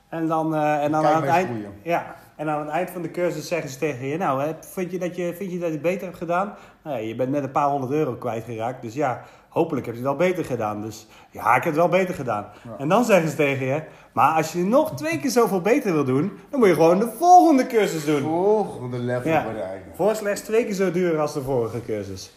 En 0.09 0.27
dan, 0.27 0.55
eh, 0.55 0.83
en 0.83 0.91
dan 0.91 1.05
aan 1.05 1.21
het 1.21 1.31
eind, 1.31 1.49
groeien. 1.49 1.73
ja, 1.83 2.15
en 2.35 2.49
aan 2.49 2.59
het 2.59 2.69
eind 2.69 2.89
van 2.89 3.01
de 3.01 3.11
cursus 3.11 3.47
zeggen 3.47 3.69
ze 3.69 3.77
tegen 3.77 4.07
je, 4.07 4.17
nou, 4.17 4.41
hè, 4.41 4.51
vind, 4.59 4.91
je 4.91 4.99
dat 4.99 5.15
je, 5.15 5.33
vind 5.35 5.51
je 5.51 5.57
dat 5.59 5.67
je 5.67 5.73
het 5.73 5.81
beter 5.81 6.05
hebt 6.05 6.17
gedaan? 6.17 6.53
Nou, 6.83 6.97
ja, 6.97 7.03
je 7.07 7.15
bent 7.15 7.31
net 7.31 7.43
een 7.43 7.51
paar 7.51 7.69
honderd 7.69 7.91
euro 7.91 8.13
kwijtgeraakt, 8.13 8.81
dus 8.81 8.93
ja, 8.93 9.23
hopelijk 9.49 9.85
heb 9.85 9.95
je 9.95 10.01
het 10.01 10.09
wel 10.17 10.27
beter 10.27 10.45
gedaan. 10.45 10.81
Dus 10.81 11.07
ja, 11.31 11.47
ik 11.47 11.63
heb 11.63 11.63
het 11.63 11.75
wel 11.75 11.87
beter 11.89 12.13
gedaan. 12.15 12.45
Ja. 12.63 12.75
En 12.77 12.87
dan 12.87 13.05
zeggen 13.05 13.29
ze 13.29 13.35
tegen 13.35 13.65
je, 13.65 13.83
maar 14.13 14.35
als 14.35 14.51
je 14.51 14.63
nog 14.63 14.95
twee 14.95 15.19
keer 15.19 15.29
zoveel 15.29 15.61
beter 15.61 15.93
wil 15.93 16.03
doen, 16.05 16.39
dan 16.49 16.59
moet 16.59 16.69
je 16.69 16.73
gewoon 16.75 16.99
de 16.99 17.11
volgende 17.17 17.67
cursus 17.67 18.05
doen. 18.05 18.21
Volgende 18.21 18.97
level 18.97 19.31
Ja. 19.31 19.45
eigenlijk. 19.45 19.95
Voor 19.95 20.15
slechts 20.15 20.41
twee 20.41 20.65
keer 20.65 20.73
zo 20.73 20.91
duur 20.91 21.19
als 21.19 21.33
de 21.33 21.41
vorige 21.41 21.81
cursus. 21.85 22.31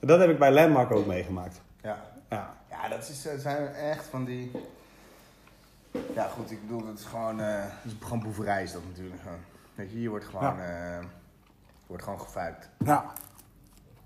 En 0.00 0.08
Dat 0.08 0.20
heb 0.20 0.30
ik 0.30 0.38
bij 0.38 0.52
Landmark 0.52 0.92
ook 0.92 1.06
meegemaakt. 1.06 1.60
Ja. 1.82 1.96
Ja. 2.30 2.50
Ja, 2.70 2.88
dat 2.88 3.08
is, 3.08 3.26
eh, 3.26 3.38
zijn 3.38 3.66
echt 3.74 4.06
van 4.10 4.24
die... 4.24 4.50
Ja, 6.14 6.28
goed, 6.28 6.50
ik 6.50 6.60
bedoel, 6.60 6.84
dat 6.84 6.98
is 6.98 7.04
gewoon... 7.04 7.40
eh 7.40 7.62
dat 7.84 7.92
is 7.92 7.98
gewoon 8.00 8.22
boeverij 8.22 8.62
is 8.62 8.72
dat 8.72 8.82
natuurlijk 8.88 9.20
gewoon. 9.22 9.38
Weet 9.74 9.90
je, 9.92 10.00
je 10.00 10.08
wordt 10.08 10.24
gewoon... 10.24 10.58
eh, 10.58 10.98
je 11.60 11.86
wordt 11.86 12.02
gewoon 12.02 12.20
gefuikt. 12.20 12.68
Ja. 12.84 13.12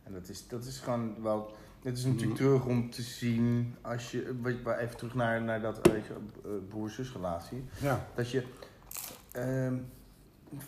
En 0.03 0.13
dat 0.13 0.29
is, 0.29 0.49
dat 0.49 0.65
is 0.65 0.79
gewoon 0.79 1.23
wel... 1.23 1.57
Het 1.83 1.99
is 1.99 2.05
natuurlijk 2.05 2.41
Mhm. 2.41 2.49
terug 2.49 2.65
om 2.65 2.91
te 2.91 3.03
zien, 3.03 3.77
als 3.83 4.11
je... 4.11 4.37
weet 4.43 4.57
je, 4.57 4.63
maar 4.63 4.79
Even 4.79 4.97
terug 4.97 5.15
naar, 5.15 5.43
naar 5.43 5.61
dat 5.61 5.87
weet 5.87 6.07
je, 6.07 6.17
eh, 6.45 6.51
broer-zus 6.69 7.13
relatie. 7.13 7.65
Ja. 7.79 8.01
Dat 8.15 8.31
je... 8.31 8.47
ehm, 9.33 9.77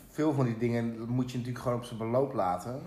veel 0.07 0.33
van 0.33 0.45
die 0.45 0.57
dingen 0.57 0.99
moet 1.09 1.31
je 1.31 1.37
natuurlijk 1.37 1.63
gewoon 1.63 1.77
op 1.77 1.83
zijn 1.85 1.99
beloop 1.99 2.33
laten. 2.33 2.81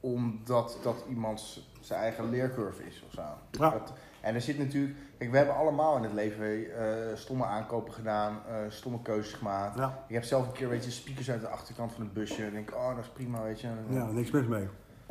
Omdat 0.00 0.78
dat 0.82 1.04
iemand 1.08 1.60
zijn 1.80 2.00
eigen 2.00 2.30
leercurve 2.30 2.84
is 2.86 3.02
of 3.06 3.12
zo. 3.12 3.22
Ja. 3.50 3.70
Dat- 3.70 3.92
en 4.26 4.34
er 4.34 4.40
zit 4.40 4.58
natuurlijk... 4.58 4.96
Kijk, 5.18 5.30
we 5.30 5.36
hebben 5.36 5.56
allemaal 5.56 5.96
in 5.96 6.02
het 6.02 6.12
leven 6.12 6.74
eh, 6.76 7.16
stomme 7.16 7.44
aankopen 7.44 7.92
gedaan. 7.92 8.38
eh, 8.48 8.56
stomme 8.68 9.02
keuzes 9.02 9.32
gemaakt. 9.32 9.78
Ja. 9.78 10.04
Ik 10.08 10.14
heb 10.14 10.24
zelf 10.24 10.46
een 10.46 10.52
keer, 10.52 10.68
weet 10.68 10.84
je, 10.84 10.90
speakers 10.90 11.30
uit 11.30 11.40
de 11.40 11.48
achterkant 11.48 11.92
van 11.92 12.00
een 12.02 12.12
busje. 12.12 12.44
En 12.44 12.52
denk 12.52 12.68
ik, 12.68 12.76
oh, 12.76 12.88
dat 12.96 13.04
is 13.04 13.10
prima, 13.10 13.42
weet 13.42 13.60
je. 13.60 13.68
ja, 13.90 14.06
niks 14.06 14.30
mis 14.30 14.46
mee. 14.46 14.68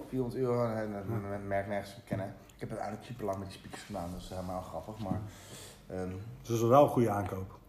400 0.07 0.41
euro 0.41 0.65
en 0.73 0.91
dat 0.91 1.03
merk 1.47 1.67
nergens 1.67 1.97
kennen. 2.05 2.27
Ik 2.27 2.59
heb 2.61 2.69
het 2.69 2.77
eigenlijk 2.77 3.07
super 3.07 3.25
lang 3.25 3.37
met 3.37 3.47
die 3.47 3.57
speakers 3.57 3.81
gedaan, 3.83 4.11
dat 4.11 4.21
is 4.21 4.29
helemaal 4.29 4.61
grappig. 4.61 4.97
Maar 4.97 5.19
ehm, 5.87 6.09
Dus 6.39 6.47
dat 6.47 6.57
is 6.57 6.63
wel 6.63 6.83
een 6.83 6.89
goede 6.89 7.09
aankoop. 7.09 7.59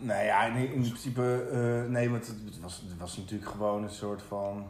nou 0.00 0.24
ja, 0.24 0.44
in, 0.44 0.72
in 0.72 0.80
principe, 0.80 1.48
eh, 1.52 1.90
nee, 1.90 2.10
want 2.10 2.26
het, 2.26 2.60
was, 2.60 2.84
het 2.88 2.98
was 2.98 3.16
natuurlijk 3.16 3.50
gewoon 3.50 3.82
een 3.82 3.90
soort 3.90 4.22
van. 4.22 4.66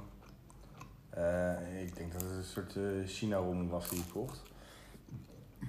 ik 1.81 1.97
denk 1.97 2.13
dat 2.13 2.23
het 2.23 2.31
een 2.31 2.45
soort 2.45 2.77
eh 2.77 2.83
China-rommel 3.07 3.69
was 3.69 3.89
die 3.89 3.99
ik 3.99 4.11
kocht. 4.13 4.43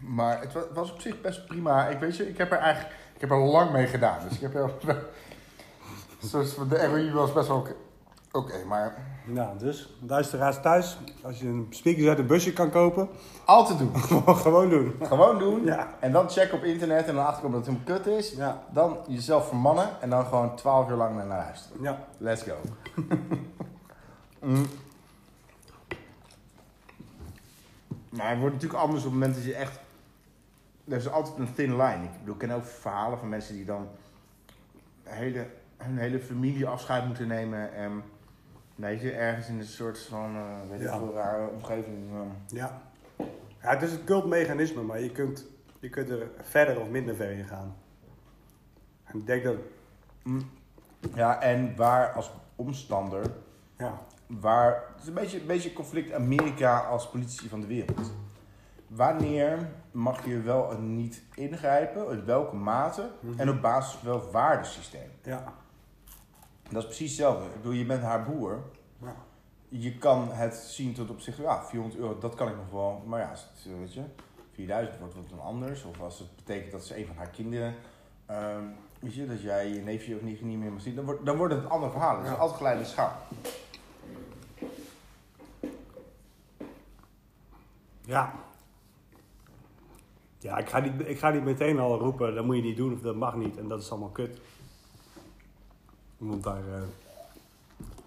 Maar 0.02 0.42
het 0.42 0.74
was, 0.74 0.92
op 0.92 1.02
zich 1.02 1.22
best 1.22 1.48
prima. 1.48 1.88
Ik 1.88 2.00
weet 2.00 2.18
je, 2.18 2.30
ik 2.30 2.38
heb 2.38 2.52
er 2.52 2.58
eigenlijk 2.58 2.96
ik 3.18 3.22
heb 3.22 3.32
er 3.32 3.38
lang 3.38 3.72
mee 3.72 3.88
gedaan. 3.88 4.20
Dus 4.28 4.40
ik 4.40 4.42
heb 4.42 4.56
er. 4.56 5.06
Zoals 6.20 6.56
de 6.70 6.86
ROI 6.86 7.12
was 7.12 7.34
best 7.34 7.48
wel 7.48 7.58
oké. 7.58 7.76
Oké, 8.32 8.66
maar. 8.68 9.06
Nou, 9.26 9.58
dus, 9.58 9.98
luisteraars 10.08 10.62
thuis, 10.62 10.98
als 11.24 11.40
je 11.40 11.48
een 11.48 11.68
speakers 11.70 12.08
uit 12.08 12.20
een 12.20 12.28
busje 12.28 12.54
kan 12.54 12.70
kopen, 12.70 13.10
Altijd 13.46 13.80
doen. 13.80 13.96
gewoon 14.46 14.70
doen. 14.70 14.96
Gewoon 15.02 15.40
doen. 15.40 15.64
Ja. 15.64 15.94
En 16.00 16.12
dan 16.12 16.30
checken 16.30 16.58
op 16.58 16.64
internet 16.64 17.08
en 17.08 17.16
dan 17.16 17.26
achterkomen 17.26 17.58
dat 17.58 17.68
het 17.68 17.78
helemaal 17.78 18.04
kut 18.04 18.14
is. 18.14 18.32
Ja. 18.32 18.64
Dan 18.74 18.98
jezelf 19.08 19.48
vermannen 19.48 19.90
en 20.02 20.10
dan 20.10 20.26
gewoon 20.26 20.56
12 20.56 20.90
uur 20.90 20.96
lang 20.96 21.16
naar 21.16 21.28
luisteren. 21.28 21.82
Ja. 21.82 22.08
Let's 22.18 22.44
go. 22.44 22.56
mm. 24.48 24.66
Maar 28.10 28.30
het 28.30 28.40
wordt 28.40 28.54
natuurlijk 28.56 28.82
anders 28.82 29.04
op 29.04 29.12
het 29.12 29.20
moment 29.20 29.36
dat 29.36 29.44
je 29.44 29.54
echt... 29.56 29.80
Er 30.90 30.96
is 30.98 31.10
altijd 31.10 31.38
een 31.38 31.54
thin 31.54 31.76
line. 31.76 32.04
Ik 32.04 32.20
bedoel, 32.20 32.34
ik 32.34 32.40
ken 32.40 32.52
ook 32.52 32.66
verhalen 32.66 33.18
van 33.20 33.30
mensen 33.30 33.56
die 33.56 33.66
dan 33.66 33.88
hele, 35.04 35.48
hun 35.78 35.98
hele 35.98 36.20
familie 36.20 36.68
afscheid 36.68 37.06
moeten 37.06 37.28
nemen. 37.28 37.74
En 37.74 38.04
weet 38.76 39.02
je, 39.02 39.12
ergens 39.12 39.48
in 39.48 39.60
een 39.60 39.66
soort 39.66 40.00
van, 40.00 40.36
eh 40.36 40.70
weet 40.70 40.80
ik 40.82 40.86
Ja. 40.88 40.98
veel, 40.98 41.14
rare 41.14 41.48
omgeving. 41.50 42.12
eh, 42.14 42.58
Ja. 42.58 42.82
ja, 43.62 43.70
het 43.70 43.82
is 43.82 43.92
een 43.92 44.04
cultmechanisme, 44.04 44.82
maar 44.82 45.00
je 45.00 45.12
kunt, 45.12 45.46
je 45.80 45.90
kunt 45.90 46.10
er 46.10 46.28
verder 46.42 46.80
of 46.80 46.90
minder 46.90 47.16
ver 47.16 47.32
in 47.32 47.46
gaan. 47.46 47.76
En 49.04 49.18
ik 49.20 49.26
denk 49.26 49.44
dat, 49.44 49.56
Ja, 51.16 51.42
en 51.42 51.76
waar 51.76 52.12
als 52.14 52.32
omstander 52.56 53.32
ja, 53.78 54.00
waar 54.28 54.84
het 54.94 55.02
is 55.02 55.08
een 55.08 55.14
beetje, 55.14 55.40
een 55.40 55.46
beetje 55.48 55.74
conflict 55.74 56.12
Amerika 56.14 56.80
als 56.80 57.10
politie 57.10 57.50
van 57.50 57.62
de 57.62 57.68
wereld. 57.68 58.12
Wanneer 58.88 59.70
mag 59.92 60.26
je 60.26 60.42
wel 60.42 60.72
en 60.72 60.96
niet 60.96 61.24
ingrijpen, 61.36 62.12
in 62.12 62.26
welke 62.26 62.56
mate 62.56 63.10
Mhm. 63.20 63.40
en 63.40 63.50
op 63.50 63.62
basis 63.62 63.94
van 63.94 64.08
welk 64.08 64.32
waardesysteem? 64.32 65.10
ja, 65.24 65.54
Dat 66.70 66.82
is 66.82 66.86
precies 66.86 67.08
hetzelfde. 67.10 67.46
Ik 67.46 67.56
bedoel, 67.56 67.72
je 67.72 67.86
bent 67.86 68.02
haar 68.04 68.24
boer. 68.24 68.64
ja. 69.02 69.16
Je 69.70 69.98
kan 69.98 70.32
het 70.32 70.56
zien 70.56 70.94
tot 70.94 71.10
op 71.10 71.20
zich, 71.20 71.38
ja, 71.42 71.64
400 71.64 72.00
euro, 72.02 72.18
dat 72.18 72.36
kan 72.36 72.48
ik 72.48 72.56
nog 72.56 72.72
wel. 72.72 73.04
Maar 73.06 73.20
ja, 73.20 73.30
als 73.30 73.42
het, 73.54 73.78
weet 73.80 73.94
je, 73.94 74.02
4000 74.54 75.00
wordt 75.00 75.14
het 75.16 75.30
dan 75.30 75.42
anders. 75.42 75.84
Of 75.84 76.02
als 76.02 76.20
het 76.20 76.36
betekent 76.36 76.72
dat 76.72 76.86
ze 76.86 76.98
een 76.98 77.06
van 77.06 77.16
haar 77.16 77.30
kinderen, 77.30 77.76
ehm, 78.26 78.64
weet 79.00 79.14
je, 79.16 79.28
dat 79.28 79.42
jij 79.42 79.68
je 79.74 79.82
neefje 79.82 80.16
of 80.16 80.22
niet, 80.22 80.42
niet 80.42 80.58
meer 80.60 80.72
mag 80.72 80.82
zien, 80.82 80.96
dan 80.96 81.06
wordt, 81.06 81.26
dan 81.26 81.38
wordt 81.38 81.54
het 81.54 81.64
een 81.64 81.70
ander 81.70 81.92
verhaal. 81.92 82.16
Het 82.16 82.26
is 82.26 82.32
Ja. 82.32 82.38
altijd 82.38 82.58
geleide 82.58 82.86
schaal. 82.86 83.12
Ja. 88.02 88.34
Ja, 90.48 90.58
ik 90.58 90.70
ga, 90.70 90.80
niet, 90.80 90.94
ik 91.08 91.20
ga 91.20 91.30
niet 91.30 91.44
meteen 91.44 91.80
al 91.80 91.98
roepen, 91.98 92.36
dat 92.36 92.46
moet 92.46 92.56
je 92.56 92.62
niet 92.62 92.78
doen 92.78 92.94
of 92.94 93.00
dat 93.00 93.16
mag 93.16 93.36
niet. 93.36 93.58
En 93.58 93.68
dat 93.68 93.82
is 93.82 93.90
allemaal 93.92 94.10
kut. 94.10 94.40
Want 96.18 96.44
daar, 96.44 96.58
eh, 96.58 96.82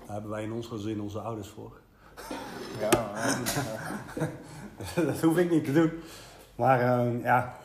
daar 0.04 0.12
hebben 0.12 0.30
wij 0.30 0.42
in 0.42 0.52
ons 0.52 0.66
gezin 0.66 1.00
onze 1.00 1.18
ouders 1.18 1.49
voor. 1.49 1.73
Ja, 2.80 2.88
ja. 4.14 4.28
dat 5.06 5.20
hoef 5.20 5.37
ik 5.37 5.50
niet 5.50 5.64
te 5.64 5.73
doen. 5.73 5.92
Maar 6.54 6.80
eh, 6.80 7.23
ja, 7.23 7.56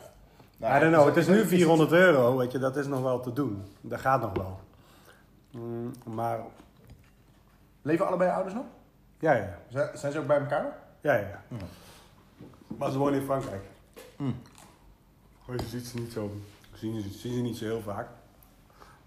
Nou, 0.56 0.76
I 0.76 0.80
don't 0.80 0.94
know. 0.94 1.06
Het 1.06 1.16
is 1.16 1.26
nu 1.26 1.38
het 1.38 1.48
400 1.48 1.92
euro, 1.92 2.36
weet 2.36 2.52
je, 2.52 2.58
dat 2.58 2.76
is 2.76 2.86
nog 2.86 3.00
wel 3.00 3.20
te 3.20 3.32
doen. 3.32 3.62
Dat 3.80 4.00
gaat 4.00 4.20
nog 4.20 4.32
wel. 4.32 4.60
Mm, 5.50 5.92
maar, 6.04 6.40
Leven 7.82 8.06
allebei 8.06 8.30
ouders 8.30 8.54
nog? 8.54 8.64
ja, 9.18 9.32
ja, 9.32 9.58
Zijn 9.68 9.98
zijn 9.98 10.12
ze 10.12 10.18
ook 10.18 10.26
bij 10.26 10.38
elkaar? 10.40 10.78
ja, 11.00 11.14
ja. 11.14 11.42
Ja. 11.48 11.56
Maar 12.78 12.90
ze 12.90 12.98
wonen 12.98 13.20
in 13.20 13.26
Frankrijk. 13.26 13.64
Mm. 14.16 14.34
Oh, 15.48 15.54
je 15.54 15.66
ziet 15.68 15.86
ze 15.86 15.98
niet 15.98 16.12
zo, 16.12 16.30
zien 16.74 17.02
ze, 17.02 17.08
zien 17.08 17.34
ze 17.34 17.40
niet 17.40 17.56
zo 17.56 17.64
heel 17.64 17.80
vaak. 17.80 18.08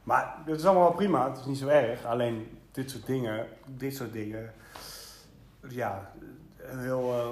Maar 0.04 0.38
het 0.46 0.60
is 0.60 0.66
allemaal 0.66 0.84
wel 0.84 0.96
prima, 0.96 1.30
het 1.30 1.40
is 1.40 1.46
niet 1.46 1.58
zo 1.58 1.68
erg. 1.68 2.06
Alleen 2.06 2.58
dit 2.72 2.92
soort 2.92 3.06
dingen, 3.06 3.48
dit 3.66 3.96
soort 3.96 4.14
dingen, 4.14 4.54
ja, 5.68 6.12
een 6.58 6.80
heel, 6.80 7.14
eh, 7.14 7.30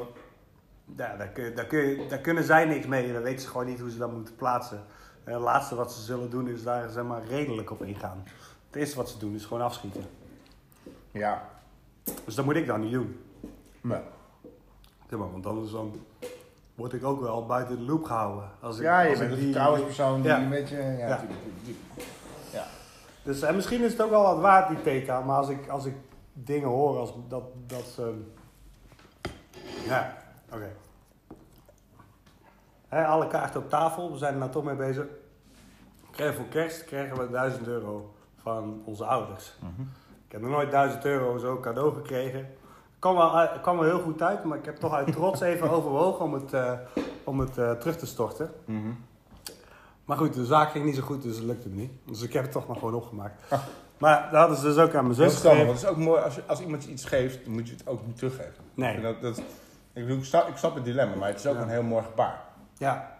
ja 0.97 1.15
daar, 1.15 1.27
kun, 1.27 1.55
daar, 1.55 1.65
kun 1.65 2.07
daar 2.09 2.19
kunnen 2.19 2.43
zij 2.43 2.65
niks 2.65 2.85
mee. 2.85 3.13
Dan 3.13 3.21
weten 3.21 3.41
ze 3.41 3.47
gewoon 3.47 3.65
niet 3.65 3.79
hoe 3.79 3.91
ze 3.91 3.97
dat 3.97 4.11
moeten 4.11 4.35
plaatsen. 4.35 4.83
En 5.23 5.33
het 5.33 5.41
laatste 5.41 5.75
wat 5.75 5.93
ze 5.93 6.01
zullen 6.01 6.29
doen 6.29 6.47
is 6.47 6.63
daar 6.63 6.89
zeg 6.89 7.03
maar 7.03 7.25
redelijk 7.25 7.71
op 7.71 7.83
ingaan. 7.83 8.23
Het 8.67 8.75
eerste 8.75 8.95
wat 8.95 9.09
ze 9.09 9.17
doen 9.17 9.35
is 9.35 9.45
gewoon 9.45 9.63
afschieten. 9.63 10.05
Ja. 11.11 11.49
Dus 12.25 12.35
dat 12.35 12.45
moet 12.45 12.55
ik 12.55 12.67
dan 12.67 12.81
niet 12.81 12.91
doen. 12.91 13.19
Nee. 13.81 14.01
Maar, 15.09 15.31
want 15.31 15.45
anders 15.45 15.71
dan 15.71 16.01
word 16.77 16.93
ik 16.93 17.03
ook 17.03 17.21
wel 17.21 17.45
buiten 17.45 17.75
de 17.77 17.81
loop 17.81 18.03
gehouden. 18.03 18.49
Als 18.61 18.77
ik, 18.77 18.83
Ja, 18.83 19.01
je 19.01 19.09
als 19.09 19.19
bent 19.19 19.31
ik 19.31 19.37
een 19.37 19.43
die- 19.43 19.51
vertrouwenspersoon 19.53 20.21
die 20.21 20.31
Ja. 20.31 20.37
een 20.41 20.49
beetje... 20.49 20.77
Ja, 20.77 21.07
Ja. 21.07 21.21
Ja. 22.53 22.63
Dus 23.23 23.41
en 23.41 23.55
misschien 23.55 23.83
is 23.83 23.91
het 23.91 24.01
ook 24.01 24.09
wel 24.09 24.21
wat 24.23 24.39
waard, 24.39 24.67
die 24.67 24.81
theta. 24.81 25.21
Maar 25.21 25.37
als 25.37 25.49
ik, 25.49 25.67
als 25.67 25.85
ik 25.85 25.95
dingen 26.33 26.67
hoor 26.67 26.97
als 26.97 27.13
dat... 27.27 27.43
dat 27.67 27.83
ze- 27.83 28.23
ja, 29.85 30.17
oké. 30.53 30.69
Alle 32.89 33.27
kaarten 33.27 33.61
op 33.61 33.69
tafel, 33.69 34.11
we 34.11 34.17
zijn 34.17 34.33
er 34.33 34.39
nou 34.39 34.51
toch 34.51 34.63
mee 34.63 34.75
bezig. 34.75 35.05
Krijgen 36.11 36.35
voor 36.35 36.45
kerst 36.45 36.83
krijgen 36.85 37.17
we 37.17 37.29
1000 37.31 37.67
euro 37.67 38.13
van 38.41 38.81
onze 38.85 39.05
ouders. 39.05 39.53
Mhm. 39.59 39.81
Ik 40.25 40.31
heb 40.31 40.41
nog 40.41 40.49
nooit 40.51 40.71
1000 40.71 41.05
euro 41.05 41.37
zo 41.37 41.59
cadeau 41.59 41.93
gekregen. 41.93 42.47
Kwam 42.99 43.15
wel, 43.15 43.47
kwam 43.61 43.77
wel 43.77 43.85
heel 43.85 43.99
goed 43.99 44.21
uit, 44.21 44.43
maar 44.43 44.57
ik 44.57 44.65
heb 44.65 44.75
toch 44.77 44.93
uit 44.93 45.11
trots 45.11 45.41
even 45.41 45.69
overwogen 45.77 46.25
om 46.25 46.33
het, 46.33 46.53
eh, 46.53 46.71
om 47.23 47.39
het 47.39 47.57
eh, 47.57 47.71
terug 47.71 47.97
te 47.97 48.05
storten. 48.05 48.51
Mhm. 48.65 48.87
Maar 50.05 50.17
goed, 50.17 50.33
de 50.33 50.45
zaak 50.45 50.71
ging 50.71 50.85
niet 50.85 50.95
zo 50.95 51.01
goed, 51.01 51.21
dus 51.21 51.35
het 51.35 51.45
lukte 51.45 51.69
niet. 51.69 51.91
Dus 52.05 52.21
ik 52.21 52.33
heb 52.33 52.43
het 52.43 52.51
toch 52.51 52.67
maar 52.67 52.75
gewoon 52.77 52.93
opgemaakt. 52.93 53.41
Ah. 53.49 53.59
Maar 53.97 54.27
dat 54.31 54.39
hadden 54.39 54.57
ze 54.57 54.63
dus 54.63 54.77
ook 54.77 54.95
aan 54.95 55.07
mijn 55.07 55.19
Dat 55.19 55.31
zus 55.31 55.41
gegeven. 55.41 55.65
want 55.65 55.79
het 55.79 55.89
is 55.89 55.95
ook 55.95 56.03
mooi 56.03 56.21
als, 56.21 56.47
als 56.47 56.59
iemand 56.61 56.83
iets 56.85 57.05
geeft, 57.05 57.43
dan 57.45 57.53
moet 57.53 57.67
je 57.69 57.73
het 57.75 57.87
ook 57.87 58.05
niet 58.05 58.17
teruggeven. 58.17 58.63
Nee. 58.73 58.95
En 58.95 59.01
Dat, 59.01 59.21
dat, 59.21 59.37
ik, 59.37 59.43
bedoel, 59.93 60.17
ik, 60.17 60.23
snap, 60.23 60.47
ik 60.47 60.57
snap 60.57 60.75
het 60.75 60.85
dilemma, 60.85 61.15
maar 61.15 61.27
het 61.29 61.39
is 61.39 61.47
ook 61.47 61.55
Ja. 61.55 61.61
een 61.61 61.69
heel 61.69 61.83
mooi 61.83 62.03
gebaar. 62.03 62.41
Ja. 62.77 63.16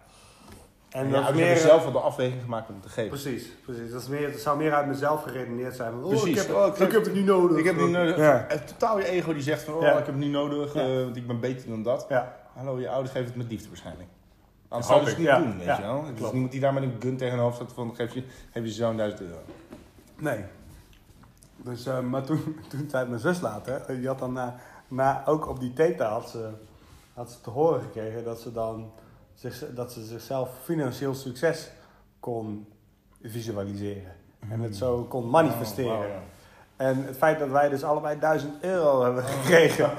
En, 0.88 1.10
dat 1.10 1.34
meer... 1.34 1.56
zelf 1.56 1.84
al 1.84 1.92
de 1.92 1.98
afweging 1.98 2.42
gemaakt 2.42 2.68
om 2.68 2.80
te 2.80 2.88
geven. 2.88 3.08
Precies, 3.08 3.46
precies. 3.64 3.90
Dat, 3.90 4.00
is 4.02 4.08
meer, 4.08 4.30
dat 4.32 4.40
zou 4.40 4.58
meer 4.58 4.74
uit 4.74 4.86
mezelf 4.86 5.22
geredeneerd 5.22 5.76
zijn. 5.76 5.90
Van, 5.92 6.02
oh, 6.02 6.08
Precies. 6.08 6.28
Ik 6.28 6.36
heb, 6.36 6.56
Oh, 6.56 6.66
ik 6.66 6.72
ik, 6.72 6.76
geef- 6.78 6.92
heb 6.92 7.04
het 7.04 7.14
niet 7.14 7.24
nodig. 7.24 7.58
Ik 7.58 7.64
heb 7.64 7.74
het 7.76 7.84
niet 7.84 7.94
nodig. 7.94 8.16
Ja. 8.16 8.46
Eh, 8.48 8.58
Totaal 8.58 8.98
je 8.98 9.04
ego 9.08 9.32
die 9.32 9.42
zegt 9.42 9.62
van, 9.62 9.74
oh, 9.74 9.82
Ja. 9.82 9.88
ik 9.90 9.96
heb 9.96 10.06
het 10.06 10.16
niet 10.16 10.30
nodig, 10.30 10.74
Ja. 10.74 10.80
eh, 10.80 11.02
want 11.04 11.16
ik 11.16 11.26
ben 11.26 11.40
beter 11.40 11.68
dan 11.68 11.82
dat. 11.82 12.06
Ja. 12.08 12.36
Hallo, 12.54 12.80
je 12.80 12.88
ouders 12.88 13.12
geven 13.12 13.26
het 13.28 13.36
met 13.36 13.48
liefde 13.50 13.68
waarschijnlijk. 13.68 14.08
Anders 14.68 14.88
zouden 14.90 15.08
ze 15.10 15.14
het 15.14 15.24
niet 15.24 15.32
ja. 15.34 15.38
doen, 15.42 15.56
weet 15.56 15.66
Ja, 15.66 15.76
je 15.76 15.82
wel. 15.82 16.00
Het 16.04 16.12
is 16.12 16.18
klopt. 16.18 16.32
niemand 16.32 16.52
die 16.52 16.60
daar 16.60 16.72
met 16.74 16.82
een 16.82 16.96
gun 17.00 17.16
tegen 17.16 17.34
een 17.34 17.40
hoofd 17.40 17.56
staat 17.56 17.72
van, 17.72 17.94
geef 17.94 18.14
je, 18.14 18.22
geef 18.52 18.64
je 18.64 18.70
zo'n 18.70 18.96
duizend 18.96 19.20
euro. 19.22 19.38
Nee. 20.18 20.44
Dus, 21.56 21.86
eh, 21.86 22.00
maar 22.00 22.22
toen, 22.24 22.56
toen 22.70 22.86
zei 22.90 23.08
mijn 23.08 23.20
zus 23.20 23.40
later, 23.40 23.82
die 23.86 24.06
had 24.06 24.18
dan 24.18 24.32
na, 24.32 24.56
na, 24.88 25.22
ook 25.26 25.48
op 25.48 25.60
die 25.60 25.72
theta 25.72 26.08
had 26.08 26.30
ze, 26.30 26.48
had 27.14 27.30
ze 27.30 27.40
te 27.40 27.50
horen 27.50 27.80
gekregen 27.80 28.24
dat 28.24 28.40
ze 28.40 28.52
dan 28.52 28.90
zich, 29.40 29.64
dat 29.74 29.92
ze 29.92 30.04
zichzelf 30.04 30.48
financieel 30.64 31.14
succes 31.14 31.70
kon 32.20 32.68
visualiseren. 33.22 34.12
En 34.50 34.60
het 34.60 34.76
zo 34.76 35.04
kon 35.08 35.30
manifesteren. 35.30 35.98
Oh, 35.98 36.04
ja. 36.04 36.20
En 36.76 37.04
het 37.04 37.16
feit 37.16 37.38
dat 37.38 37.48
wij 37.48 37.68
dus 37.68 37.82
allebei 37.84 38.18
1000 38.18 38.52
euro 38.60 39.02
hebben 39.04 39.24
gekregen 39.24 39.90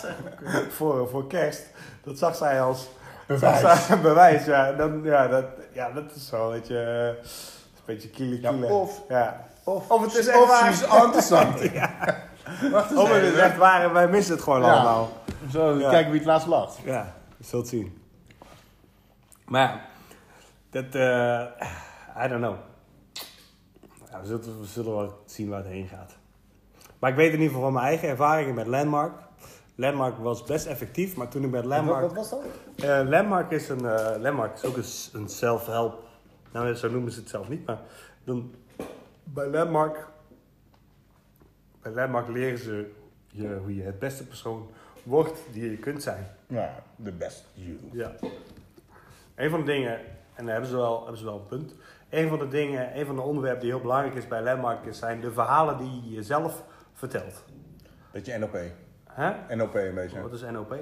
voor, 0.76 1.08
voor 1.08 1.26
kerst, 1.26 1.66
dat 2.02 2.18
zag 2.18 2.36
zij 2.36 2.62
als 2.62 2.88
Bewijs. 3.26 3.60
zag 3.60 3.78
zij- 3.80 4.00
bewijs. 4.00 4.44
Ja, 4.44 4.72
dan, 4.72 5.00
ja, 5.02 5.28
dat, 5.28 5.44
ja, 5.72 5.90
dat 5.90 6.04
is 6.14 6.26
zo, 6.26 6.50
weet 6.50 6.66
je, 6.66 6.78
eh, 6.80 7.06
een 7.26 7.84
beetje 7.84 8.08
kiele 8.08 8.40
Ja, 8.40 8.50
kiele. 8.50 8.66
of- 8.66 9.02
ja. 9.08 9.46
Of, 9.64 9.90
Of 9.90 10.02
het 10.02 10.14
is 10.14 10.26
echt 10.26 10.46
waar. 10.46 10.70
is 10.70 10.82
interessant. 10.82 11.58
Wacht 12.72 12.90
eens 12.90 13.00
Of 13.00 13.12
het 13.12 13.22
is 13.22 13.34
echt 13.38 13.56
waar 13.56 13.82
en 13.84 13.92
wij 13.92 14.08
missen 14.08 14.34
het 14.34 14.42
gewoon 14.42 14.60
Ja. 14.60 14.72
allemaal. 14.72 15.08
Zo, 15.50 15.78
Ja. 15.78 15.90
kijken 15.90 16.10
wie 16.10 16.20
het 16.20 16.28
laatst 16.28 16.46
lacht. 16.46 16.78
Ja, 16.84 17.14
je 17.36 17.44
zult 17.44 17.68
zien. 17.68 17.99
Maar 19.50 19.60
ja, 19.60 19.80
dat, 20.70 20.94
eh 20.94 22.24
I 22.24 22.28
don't 22.28 22.40
know. 22.40 22.56
Ja, 24.10 24.20
we, 24.20 24.26
zullen, 24.26 24.60
we 24.60 24.66
zullen 24.66 24.96
wel 24.96 25.22
zien 25.26 25.48
waar 25.48 25.58
het 25.58 25.68
heen 25.68 25.88
gaat. 25.88 26.16
Maar 26.98 27.10
ik 27.10 27.16
weet 27.16 27.26
in 27.26 27.32
ieder 27.32 27.46
geval 27.46 27.62
van 27.62 27.72
mijn 27.72 27.86
eigen 27.86 28.08
ervaringen 28.08 28.54
met 28.54 28.66
Landmark. 28.66 29.12
Landmark 29.74 30.18
was 30.18 30.44
best 30.44 30.66
effectief, 30.66 31.16
maar 31.16 31.28
toen 31.28 31.44
ik 31.44 31.50
met 31.50 31.64
Landmark... 31.64 32.00
Wat, 32.00 32.14
was 32.14 32.30
dat? 32.30 32.42
Eh, 32.76 33.08
Landmark 33.08 33.50
is 33.50 33.68
een 33.68 33.84
eh, 33.84 34.20
Landmark 34.20 34.54
is 34.54 34.64
ook 34.64 34.76
een, 34.76 35.20
een 35.20 35.28
self-help. 35.28 36.04
Nou, 36.52 36.74
zo 36.74 36.90
noemen 36.90 37.12
ze 37.12 37.20
het 37.20 37.28
zelf 37.28 37.48
niet, 37.48 37.66
maar 37.66 37.80
dan, 38.24 38.54
bij 39.24 39.46
Landmark, 39.46 40.06
bij 41.82 41.92
Landmark 41.92 42.28
leren 42.28 42.58
ze 42.58 42.92
je, 43.26 43.58
hoe 43.62 43.74
je 43.74 43.82
het 43.82 43.98
beste 43.98 44.26
persoon 44.26 44.70
wordt 45.02 45.38
die 45.52 45.70
je 45.70 45.76
kunt 45.76 46.02
zijn. 46.02 46.26
Ja, 46.46 46.82
the 47.04 47.12
best 47.12 47.44
you. 47.54 47.78
Ja. 47.92 48.12
Een 49.40 49.50
van 49.50 49.58
de 49.60 49.66
dingen, 49.72 49.98
en 50.34 50.44
daar 50.44 50.52
hebben 50.52 50.70
ze 50.70 50.76
wel, 50.76 50.98
hebben 51.00 51.18
ze 51.18 51.24
wel 51.24 51.34
een 51.34 51.46
punt. 51.46 51.74
Een 52.10 52.28
van 52.28 52.38
de 52.38 52.48
dingen, 52.48 52.98
een 52.98 53.06
van 53.06 53.14
de 53.16 53.22
onderwerpen 53.22 53.60
die 53.62 53.70
heel 53.70 53.80
belangrijk 53.80 54.14
is 54.14 54.28
bij 54.28 54.42
Landmark 54.42 54.84
is- 54.84 54.98
zijn 54.98 55.20
de 55.20 55.32
verhalen 55.32 55.78
die 55.78 56.02
je 56.04 56.10
jezelf 56.10 56.62
vertelt. 56.92 57.44
Beetje 58.12 58.38
NLP. 58.38 58.58
Hè? 59.04 59.54
NLP 59.56 59.74
een 59.74 59.94
beetje. 59.94 60.20
Wat 60.20 60.32
is 60.32 60.42
NLP? 60.42 60.74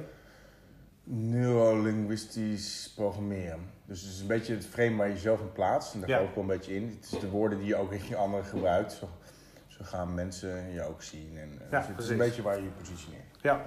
Neurolinguistisch 1.04 2.92
programmeren. 2.96 3.70
Dus 3.84 4.00
het 4.02 4.10
is 4.12 4.20
een 4.20 4.26
beetje 4.26 4.54
het 4.54 4.66
frame 4.66 4.96
waar 4.96 5.06
je 5.08 5.12
jezelf 5.12 5.40
in 5.40 5.52
plaatst. 5.52 5.94
En 5.94 6.00
daar 6.00 6.08
Ja. 6.08 6.14
geloof 6.16 6.28
ik 6.30 6.34
wel 6.36 6.44
een 6.44 6.50
beetje 6.58 6.74
in. 6.74 6.88
Het 7.00 7.12
is 7.12 7.18
de 7.20 7.28
woorden 7.30 7.58
die 7.58 7.66
je 7.66 7.76
ook 7.76 7.90
richting 7.90 8.16
anderen 8.16 8.44
gebruikt. 8.46 8.92
Zo, 8.92 9.08
zo 9.66 9.80
gaan 9.84 10.14
mensen 10.14 10.72
je 10.72 10.82
ook 10.82 11.02
zien. 11.02 11.36
En, 11.38 11.58
Ja, 11.70 11.78
dus 11.78 11.88
het 11.88 11.98
is 11.98 12.08
een 12.08 12.16
beetje 12.16 12.42
waar 12.42 12.56
je 12.56 12.62
je 12.62 12.68
positioneert. 12.70 13.22
Ja. 13.42 13.60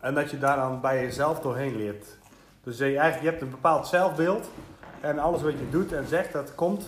En 0.00 0.14
dat 0.14 0.30
je 0.30 0.38
daar 0.38 0.56
dan 0.56 0.80
bij 0.80 1.02
jezelf 1.02 1.40
doorheen 1.40 1.76
leert. 1.76 2.18
Dus 2.64 2.78
je, 2.78 2.84
eigenlijk, 2.84 3.20
je 3.22 3.28
hebt 3.28 3.40
een 3.42 3.50
bepaald 3.50 3.86
zelfbeeld. 3.86 4.48
En 5.00 5.18
alles 5.18 5.42
wat 5.42 5.52
je 5.52 5.70
doet 5.70 5.92
en 5.92 6.06
zegt, 6.06 6.32
dat 6.32 6.54
komt, 6.54 6.84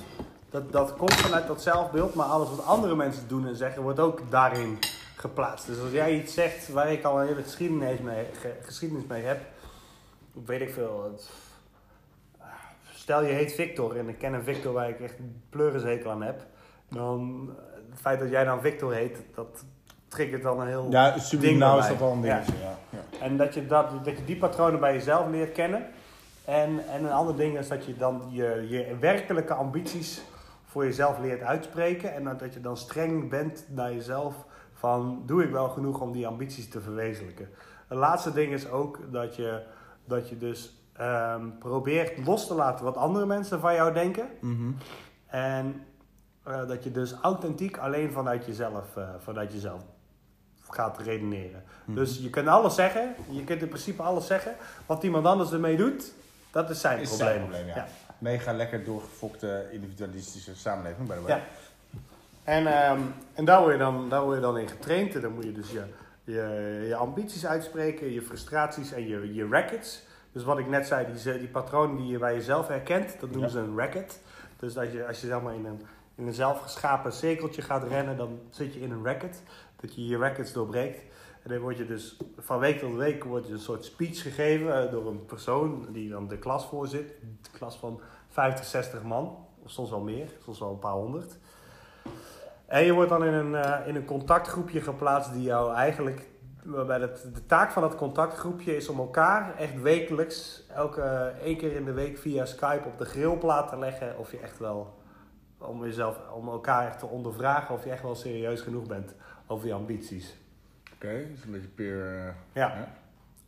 dat, 0.51 0.73
dat 0.73 0.97
komt 0.97 1.13
vanuit 1.15 1.47
dat 1.47 1.63
zelfbeeld. 1.63 2.15
Maar 2.15 2.27
alles 2.27 2.49
wat 2.49 2.65
andere 2.65 2.95
mensen 2.97 3.29
doen 3.29 3.47
en 3.47 3.57
zeggen, 3.57 3.83
wordt 3.83 4.01
ook 4.01 4.21
daarin 4.31 4.79
geplaatst. 5.17 5.67
Dus 5.67 5.81
als 5.81 5.91
jij 5.91 6.15
iets 6.15 6.35
zegt 6.35 6.69
waar 6.69 6.93
ik 6.93 7.05
al 7.05 7.21
een 7.21 7.27
hele 7.27 7.43
geschiedenis 7.43 7.99
mee, 7.99 8.27
ge- 8.41 8.57
geschiedenis 8.63 9.05
mee 9.09 9.23
heb. 9.23 9.41
Weet 10.45 10.61
ik 10.61 10.71
veel. 10.73 11.11
het- 11.13 11.31
stel 12.95 13.23
je 13.23 13.33
heet 13.33 13.53
Victor 13.53 13.97
en 13.97 14.09
ik 14.09 14.19
ken 14.19 14.33
een 14.33 14.43
Victor 14.45 14.73
waar 14.73 14.89
ik 14.89 15.01
echt 15.01 15.15
pleurishekel 15.51 16.11
aan 16.11 16.23
heb. 16.23 16.41
Dan 16.91 17.51
eh, 17.59 17.65
het 17.91 18.01
feit 18.01 18.19
dat 18.19 18.31
jij 18.31 18.45
dan 18.45 18.61
Victor 18.61 18.93
heet, 18.95 19.19
dat 19.35 19.65
triggert 20.09 20.43
dan 20.43 20.61
een 20.61 20.67
heel 20.67 20.87
Ja, 20.91 21.11
bij 21.11 21.79
is 21.79 21.89
dat 21.89 21.99
wel 21.99 22.13
een 22.13 22.21
dingetje. 22.21 22.53
Ja. 22.63 22.79
Ja. 22.91 22.99
En 23.21 23.37
dat 23.37 23.55
je, 23.55 23.67
dat, 23.67 24.05
dat 24.05 24.17
je 24.17 24.25
die 24.25 24.37
patronen 24.37 24.81
bij 24.81 24.93
jezelf 24.93 25.29
leert 25.31 25.53
kennen. 25.53 25.87
En, 26.45 26.89
en 26.89 27.05
een 27.05 27.13
ander 27.13 27.37
ding 27.37 27.59
is 27.59 27.69
dat 27.69 27.85
je 27.85 27.97
dan 27.97 28.23
je, 28.31 28.67
je 28.69 28.97
werkelijke 29.01 29.55
ambities 29.55 30.23
voor 30.65 30.85
jezelf 30.85 31.19
leert 31.19 31.43
uitspreken. 31.43 32.15
En 32.15 32.25
dat 32.25 32.39
dat 32.39 32.55
je 32.55 32.61
dan 32.61 32.77
streng 32.77 33.31
bent 33.31 33.67
naar 33.69 33.93
jezelf 33.93 34.35
van 34.73 35.23
doe 35.27 35.43
ik 35.45 35.51
wel 35.51 35.69
genoeg 35.69 36.01
om 36.01 36.13
die 36.13 36.27
ambities 36.27 36.69
te 36.69 36.81
verwezenlijken. 36.81 37.49
Het 37.89 37.99
laatste 37.99 38.33
ding 38.33 38.53
is 38.53 38.71
ook 38.71 38.99
dat 39.13 39.37
je, 39.37 39.63
dat 40.05 40.29
je 40.29 40.39
dus 40.39 40.89
ehm, 40.93 41.49
probeert 41.59 42.27
los 42.27 42.47
te 42.47 42.55
laten 42.55 42.85
wat 42.85 42.97
andere 42.97 43.27
mensen 43.27 43.61
van 43.61 43.75
jou 43.75 43.93
denken. 43.93 44.29
Mhm. 44.41 44.73
En 45.27 45.85
eh, 46.43 46.67
dat 46.67 46.85
je 46.85 46.91
dus 46.91 47.13
authentiek 47.13 47.79
alleen 47.79 48.13
vanuit 48.13 48.47
jezelf, 48.47 48.97
eh, 48.97 49.09
vanuit 49.19 49.53
jezelf 49.53 49.83
gaat 50.69 50.99
redeneren. 50.99 51.63
Mhm. 51.85 51.99
Dus 51.99 52.19
je 52.19 52.31
kunt 52.31 52.49
alles 52.49 52.75
zeggen, 52.75 53.15
je 53.31 53.45
kunt 53.45 53.63
in 53.63 53.69
principe 53.69 54.03
alles 54.03 54.27
zeggen. 54.27 54.55
Wat 54.87 55.03
iemand 55.03 55.27
anders 55.27 55.53
ermee 55.53 55.77
doet, 55.77 56.13
dat 56.51 56.71
is 56.71 56.81
zijn 56.81 57.01
Is 57.01 57.09
probleem. 57.09 57.29
zijn 57.29 57.41
probleem, 57.41 57.67
ja. 57.67 57.87
Mega 58.19 58.53
lekker 58.53 58.85
doorgefokte 58.85 59.67
individualistische 59.71 60.57
samenleving, 60.57 61.09
by 61.09 61.15
the 61.15 61.21
way. 61.21 61.31
Ja. 61.37 61.43
En, 62.45 62.67
ehm, 62.67 63.01
en 63.35 63.45
daar, 63.45 63.61
word 63.61 63.73
je 63.73 63.79
dan, 63.79 64.09
daar 64.09 64.23
word 64.23 64.35
je 64.35 64.41
dan 64.43 64.59
in 64.59 64.69
getraind. 64.69 65.15
En 65.15 65.21
dan 65.21 65.33
moet 65.33 65.45
je 65.45 65.53
dus 65.53 65.71
je, 65.71 65.83
je, 66.25 66.85
je 66.89 66.97
ambities 66.97 67.47
uitspreken, 67.47 68.13
je 68.13 68.23
frustraties 68.23 68.93
en 68.93 69.07
je, 69.09 69.35
je 69.35 69.49
rackets. 69.51 70.03
Dus 70.33 70.45
wat 70.45 70.59
ik 70.59 70.67
net 70.69 70.87
zei, 70.87 71.07
die, 71.13 71.39
die 71.39 71.49
patronen 71.49 71.97
die 71.97 72.07
je 72.07 72.19
bij 72.19 72.35
jezelf 72.35 72.69
herkent, 72.69 73.21
dat 73.21 73.31
noemen 73.31 73.49
Ja. 73.49 73.55
ze 73.55 73.59
een 73.59 73.77
racket. 73.79 74.21
Dus 74.59 74.75
dat 74.75 74.93
je, 74.93 75.07
als 75.07 75.21
je 75.21 75.27
zeg 75.27 75.41
maar 75.41 75.55
in 75.55 75.65
een, 75.65 75.81
in 76.15 76.27
een 76.27 76.35
zelfgeschapen 76.35 77.13
cirkeltje 77.13 77.63
gaat 77.63 77.89
rennen, 77.89 78.17
dan 78.17 78.39
zit 78.51 78.75
je 78.75 78.81
in 78.81 78.91
een 78.91 79.05
racket. 79.05 79.43
Dat 79.87 79.95
je 79.95 80.07
je 80.07 80.17
rackets 80.17 80.53
doorbreekt. 80.53 81.03
En 81.43 81.53
dan 81.53 81.61
word 81.61 81.77
je 81.77 81.87
dus 81.87 82.17
van 82.39 82.59
week 82.59 82.79
tot 82.79 82.95
week 82.95 83.25
wordt 83.25 83.47
je 83.47 83.53
een 83.53 83.59
soort 83.59 83.85
speech 83.85 84.23
gegeven 84.23 84.83
eh, 84.83 84.91
door 84.91 85.07
een 85.07 85.25
persoon 85.25 85.87
die 85.93 86.11
dan 86.11 86.29
de 86.29 86.39
klas 86.39 86.67
voorzit. 86.67 87.15
Een 87.23 87.39
klas 87.53 87.77
van 87.77 88.01
50, 88.29 88.65
60 88.65 89.03
man, 89.03 89.37
of 89.63 89.71
soms 89.71 89.91
wel 89.91 90.01
meer, 90.01 90.29
soms 90.45 90.59
wel 90.59 90.71
een 90.71 90.79
paar 90.79 90.93
honderd. 90.93 91.39
En 92.67 92.85
je 92.85 92.93
wordt 92.93 93.11
dan 93.11 93.25
in 93.25 93.33
een, 93.33 93.55
eh, 93.55 93.89
in 93.89 93.97
een 93.97 94.05
contactgroepje 94.05 94.81
geplaatst 94.81 95.33
die 95.33 95.43
jou 95.43 95.75
eigenlijk. 95.75 96.29
Waarbij 96.65 97.01
het, 97.01 97.29
de 97.35 97.47
taak 97.47 97.71
van 97.71 97.83
dat 97.83 97.97
contactgroepje 97.97 98.77
is 98.77 98.89
om 98.89 98.99
elkaar 98.99 99.57
echt 99.57 99.83
wekelijks, 99.83 100.67
elke 100.75 101.33
één 101.43 101.57
keer 101.57 101.73
in 101.73 101.85
de 101.85 101.93
week 101.93 102.19
via 102.19 102.45
Skype 102.45 102.89
op 102.89 102.99
de 102.99 103.05
grillplaat 103.05 103.69
te 103.69 103.79
leggen. 103.79 104.19
Of 104.19 104.31
je 104.31 104.39
echt 104.39 104.59
wel, 104.59 104.95
om, 105.59 105.85
jezelf, 105.85 106.19
om 106.35 106.49
elkaar 106.49 106.87
echt 106.87 106.99
te 106.99 107.07
ondervragen 107.07 107.75
of 107.75 107.85
je 107.85 107.91
echt 107.91 108.03
wel 108.03 108.15
serieus 108.15 108.61
genoeg 108.61 108.87
bent 108.87 109.15
over 109.47 109.67
je 109.67 109.73
ambities. 109.73 110.37
Oké, 110.95 111.13
dat 111.29 111.39
is 111.39 111.45
een 111.45 111.51
beetje 111.53 111.69
peer... 111.69 112.07
eh, 112.17 112.25
Ja. 112.25 112.35
Ja. 112.77 112.89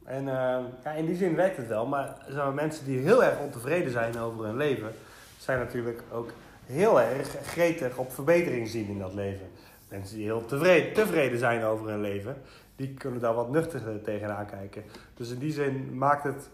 En 0.04 0.28
eh, 0.28 0.64
ja, 0.84 0.90
in 0.90 1.06
die 1.06 1.16
zin 1.16 1.34
werkt 1.34 1.56
het 1.56 1.66
wel. 1.66 1.86
Maar 1.86 2.16
zo 2.30 2.52
mensen 2.52 2.84
die 2.84 2.98
heel 2.98 3.24
erg 3.24 3.38
ontevreden 3.38 3.92
zijn 3.92 4.18
over 4.18 4.44
hun 4.44 4.56
leven, 4.56 4.92
zijn 5.38 5.58
natuurlijk 5.58 6.02
ook 6.12 6.30
heel 6.66 7.00
erg 7.00 7.28
gretig 7.42 7.96
op 7.96 8.12
verbetering 8.12 8.68
zien 8.68 8.88
in 8.88 8.98
dat 8.98 9.14
leven. 9.14 9.46
Mensen 9.88 10.16
die 10.16 10.24
heel 10.24 10.44
tevreden, 10.44 10.92
tevreden 10.92 11.38
zijn 11.38 11.62
over 11.64 11.88
hun 11.88 12.00
leven, 12.00 12.36
die 12.76 12.94
kunnen 12.94 13.20
daar 13.20 13.34
wat 13.34 13.50
nuchterder 13.50 14.02
tegenaan 14.02 14.46
kijken. 14.46 14.82
Dus 15.14 15.30
in 15.30 15.38
die 15.38 15.52
zin 15.52 15.98
maakt 15.98 16.24
het 16.24 16.48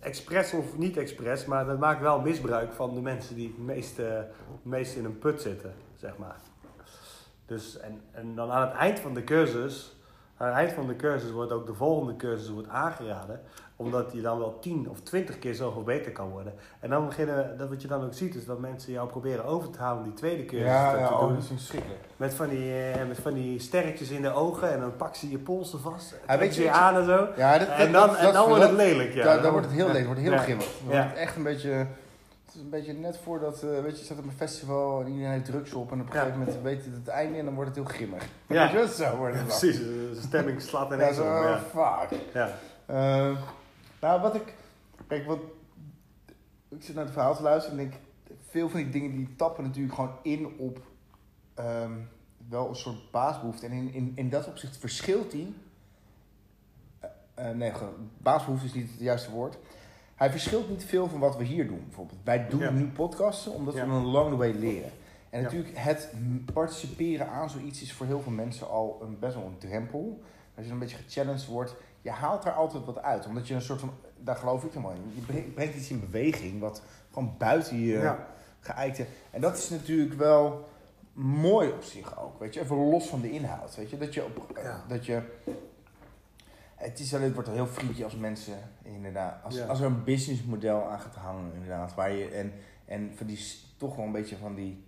expres 0.00 0.52
of 0.52 0.78
niet 0.78 0.96
expres, 0.96 1.44
maar 1.44 1.64
dat 1.66 1.78
maakt 1.78 2.00
wel 2.00 2.20
misbruik 2.20 2.72
van 2.72 2.94
de 2.94 3.00
mensen 3.00 3.34
die 3.34 3.46
het 3.48 3.58
meest, 3.66 3.96
het 3.96 4.26
meest 4.62 4.96
in 4.96 5.04
een 5.04 5.18
put 5.18 5.40
zitten, 5.40 5.72
zeg 5.96 6.16
maar. 6.16 6.36
Dus, 7.52 7.78
en, 7.80 8.00
en 8.12 8.34
dan 8.34 8.50
aan 8.50 8.60
het 8.68 8.72
eind 8.76 9.00
van 9.00 9.14
de 9.14 9.24
cursus, 9.24 9.96
aan 10.36 10.46
het 10.46 10.56
eind 10.56 10.72
van 10.72 10.86
de 10.86 10.96
cursus 10.96 11.30
wordt 11.30 11.52
ook 11.52 11.66
de 11.66 11.74
volgende 11.74 12.16
cursus 12.16 12.50
wordt 12.50 12.68
aangeraden, 12.68 13.40
omdat 13.76 14.12
je 14.12 14.20
dan 14.20 14.38
wel 14.38 14.58
tien 14.58 14.88
of 14.90 15.00
twintig 15.00 15.38
keer 15.38 15.54
zoveel 15.54 15.82
beter 15.82 16.12
kan 16.12 16.28
worden. 16.28 16.54
En 16.80 16.90
dan 16.90 17.06
beginnen, 17.06 17.58
dat 17.58 17.68
wat 17.68 17.82
je 17.82 17.88
dan 17.88 18.04
ook 18.04 18.14
ziet, 18.14 18.34
is 18.34 18.44
dat 18.44 18.58
mensen 18.58 18.92
jou 18.92 19.08
proberen 19.08 19.44
over 19.44 19.70
te 19.70 19.78
halen 19.78 19.98
om 19.98 20.04
die 20.04 20.12
tweede 20.14 20.44
cursus 20.44 20.66
Ja, 20.68 20.92
te, 20.92 20.98
ja, 20.98 21.06
te 21.06 21.12
oh, 21.14 21.20
doen. 21.20 21.28
dat 21.34 21.38
is 21.42 21.46
verschrikkelijk. 21.48 22.00
Met 22.16 22.34
van, 22.34 22.48
die, 22.48 22.72
eh, 22.90 23.06
met 23.08 23.18
van 23.18 23.32
die 23.34 23.58
sterretjes 23.60 24.10
in 24.10 24.22
de 24.22 24.32
ogen 24.32 24.72
en 24.72 24.80
dan 24.80 24.96
pak 24.96 25.14
ze 25.14 25.30
je 25.30 25.38
polsen 25.38 25.80
vast. 25.80 26.14
Ja, 26.26 26.38
weet 26.38 26.54
je- 26.54 26.62
je 26.62 26.70
aan 26.70 26.96
en 26.96 27.04
zo. 27.04 27.28
Ja, 27.36 27.58
dat, 27.58 27.68
en 27.68 27.92
dan, 27.92 28.06
dat- 28.08 28.16
en 28.16 28.24
dat- 28.24 28.32
dan 28.34 28.46
wordt 28.48 28.60
dat- 28.60 28.70
het 28.70 28.78
lelijk, 28.78 29.14
ja. 29.14 29.24
dan, 29.24 29.42
dan 29.42 29.50
wordt 29.52 29.66
het 29.66 29.74
heel 29.74 29.90
leeg, 29.92 30.04
wordt 30.04 30.20
het 30.20 30.28
heel 30.28 30.38
Ja. 30.38 30.42
grimmig. 30.42 30.66
Dan 30.84 30.94
Ja. 30.94 30.98
wordt 31.00 31.10
het 31.10 31.18
echt 31.26 31.36
een 31.36 31.42
beetje... 31.42 31.86
Het 32.52 32.60
is 32.60 32.66
een 32.66 32.70
beetje 32.80 32.92
net 32.92 33.16
voordat, 33.18 33.62
eh, 33.62 33.70
weet 33.70 33.92
je, 33.92 33.98
je 33.98 34.04
staat 34.04 34.18
op 34.18 34.24
een 34.24 34.32
festival 34.32 35.00
en 35.00 35.06
iedereen 35.06 35.30
heeft 35.32 35.44
drugs 35.44 35.72
op 35.72 35.92
en 35.92 36.00
op 36.00 36.06
een 36.06 36.12
Ja. 36.14 36.20
gegeven 36.20 36.38
moment 36.38 36.62
weet 36.62 36.84
je 36.84 36.90
het, 36.90 36.98
het 36.98 37.08
einde 37.08 37.38
en 37.38 37.44
dan 37.44 37.54
wordt 37.54 37.76
het 37.76 37.78
heel 37.86 37.94
grimmig. 37.94 38.28
Ja. 38.46 38.72
Weet 38.72 38.88
je, 38.88 38.94
zo 39.04 39.16
wordt 39.16 39.34
het. 39.36 39.44
Precies, 39.46 39.76
de 39.78 40.18
stemming 40.22 40.60
slaat 40.62 40.88
Ja, 40.88 40.94
ineens 40.94 41.16
zo, 41.16 41.22
op. 41.22 41.28
oh, 41.28 41.42
Ja. 41.42 41.58
fuck. 42.08 42.18
Ja. 42.34 42.58
Eh, 42.86 43.38
nou, 44.00 44.20
wat 44.20 44.34
ik... 44.34 44.54
Kijk, 45.06 45.26
wat... 45.26 45.38
Ik 46.68 46.82
zit 46.82 46.94
naar 46.94 47.04
het 47.04 47.12
verhaal 47.12 47.36
te 47.36 47.42
luisteren 47.42 47.78
en 47.78 47.84
denk... 47.88 48.00
Veel 48.48 48.68
van 48.68 48.80
die 48.82 48.90
dingen 48.90 49.10
die 49.16 49.36
tappen 49.36 49.64
natuurlijk 49.64 49.94
gewoon 49.94 50.16
in 50.22 50.46
op... 50.58 50.80
ehm, 51.54 51.92
wel 52.48 52.68
een 52.68 52.76
soort 52.76 53.10
baasbehoefte. 53.10 53.66
En 53.66 53.72
in, 53.72 53.92
in, 53.92 54.12
in 54.14 54.28
dat 54.30 54.46
opzicht 54.48 54.76
verschilt 54.76 55.30
die... 55.30 55.54
eh, 57.34 57.50
nee, 57.50 57.72
baasbehoefte 58.18 58.66
is 58.66 58.74
niet 58.74 58.90
het 58.90 59.00
juiste 59.00 59.30
woord. 59.30 59.58
Hij 60.22 60.30
verschilt 60.30 60.68
niet 60.68 60.84
veel 60.84 61.08
van 61.08 61.20
wat 61.20 61.36
we 61.36 61.44
hier 61.44 61.66
doen, 61.66 61.82
bijvoorbeeld. 61.86 62.18
Wij 62.24 62.48
doen 62.48 62.60
Ja. 62.60 62.70
nu 62.70 62.84
podcasten 62.88 63.52
omdat 63.52 63.74
Ja. 63.74 63.86
we 63.86 63.92
een 63.92 64.04
long 64.06 64.36
way 64.36 64.52
leren. 64.52 64.90
En 65.30 65.42
natuurlijk, 65.42 65.76
het 65.78 66.12
participeren 66.52 67.28
aan 67.28 67.50
zoiets 67.50 67.82
is 67.82 67.92
voor 67.92 68.06
heel 68.06 68.20
veel 68.20 68.32
mensen 68.32 68.68
al 68.70 68.98
een, 69.02 69.18
best 69.18 69.34
wel 69.34 69.44
een 69.44 69.58
drempel. 69.58 70.20
Als 70.56 70.66
je 70.66 70.72
een 70.72 70.78
beetje 70.78 70.96
gechallenged 70.96 71.46
wordt, 71.46 71.74
je 72.02 72.10
haalt 72.10 72.42
daar 72.42 72.52
altijd 72.52 72.84
wat 72.84 73.02
uit. 73.02 73.26
Omdat 73.26 73.48
je 73.48 73.54
een 73.54 73.62
soort 73.62 73.80
van, 73.80 73.90
daar 74.18 74.36
geloof 74.36 74.64
ik 74.64 74.72
helemaal 74.72 74.92
in. 74.92 75.12
Je 75.14 75.20
brengt, 75.20 75.54
brengt 75.54 75.74
iets 75.76 75.90
in 75.90 76.00
beweging 76.00 76.60
wat 76.60 76.82
gewoon 77.10 77.34
buiten 77.38 77.80
je 77.80 77.98
Ja. 77.98 78.26
geëikte. 78.60 79.06
En 79.30 79.40
dat 79.40 79.56
is 79.56 79.68
natuurlijk 79.70 80.14
wel 80.18 80.68
mooi 81.12 81.68
op 81.70 81.82
zich 81.82 82.20
ook. 82.20 82.38
Weet 82.38 82.54
je, 82.54 82.60
even 82.60 82.76
los 82.76 83.06
van 83.06 83.20
de 83.20 83.30
inhoud. 83.30 83.76
Weet 83.76 83.90
je, 83.90 83.98
dat 83.98 84.14
je 84.14 84.24
op. 84.24 84.58
Ja. 84.62 84.84
Dat 84.88 85.06
je, 85.06 85.22
het, 86.82 86.98
is, 86.98 87.14
alleen- 87.14 87.24
het 87.26 87.34
wordt 87.34 87.48
heel 87.50 87.66
vriendje 87.66 88.04
als 88.04 88.16
mensen, 88.16 88.54
inderdaad. 88.82 89.44
Als, 89.44 89.54
Ja. 89.56 89.66
als 89.66 89.80
er 89.80 89.86
een 89.86 90.04
businessmodel 90.04 90.82
aan 90.90 91.00
gaat 91.00 91.14
hangen, 91.14 91.52
inderdaad. 91.54 91.94
Waar 91.94 92.12
je, 92.12 92.28
en, 92.28 92.52
en 92.84 93.12
van 93.16 93.26
die, 93.26 93.38
toch 93.76 93.96
wel 93.96 94.04
een 94.04 94.12
beetje 94.12 94.36
van 94.36 94.54
die 94.54 94.84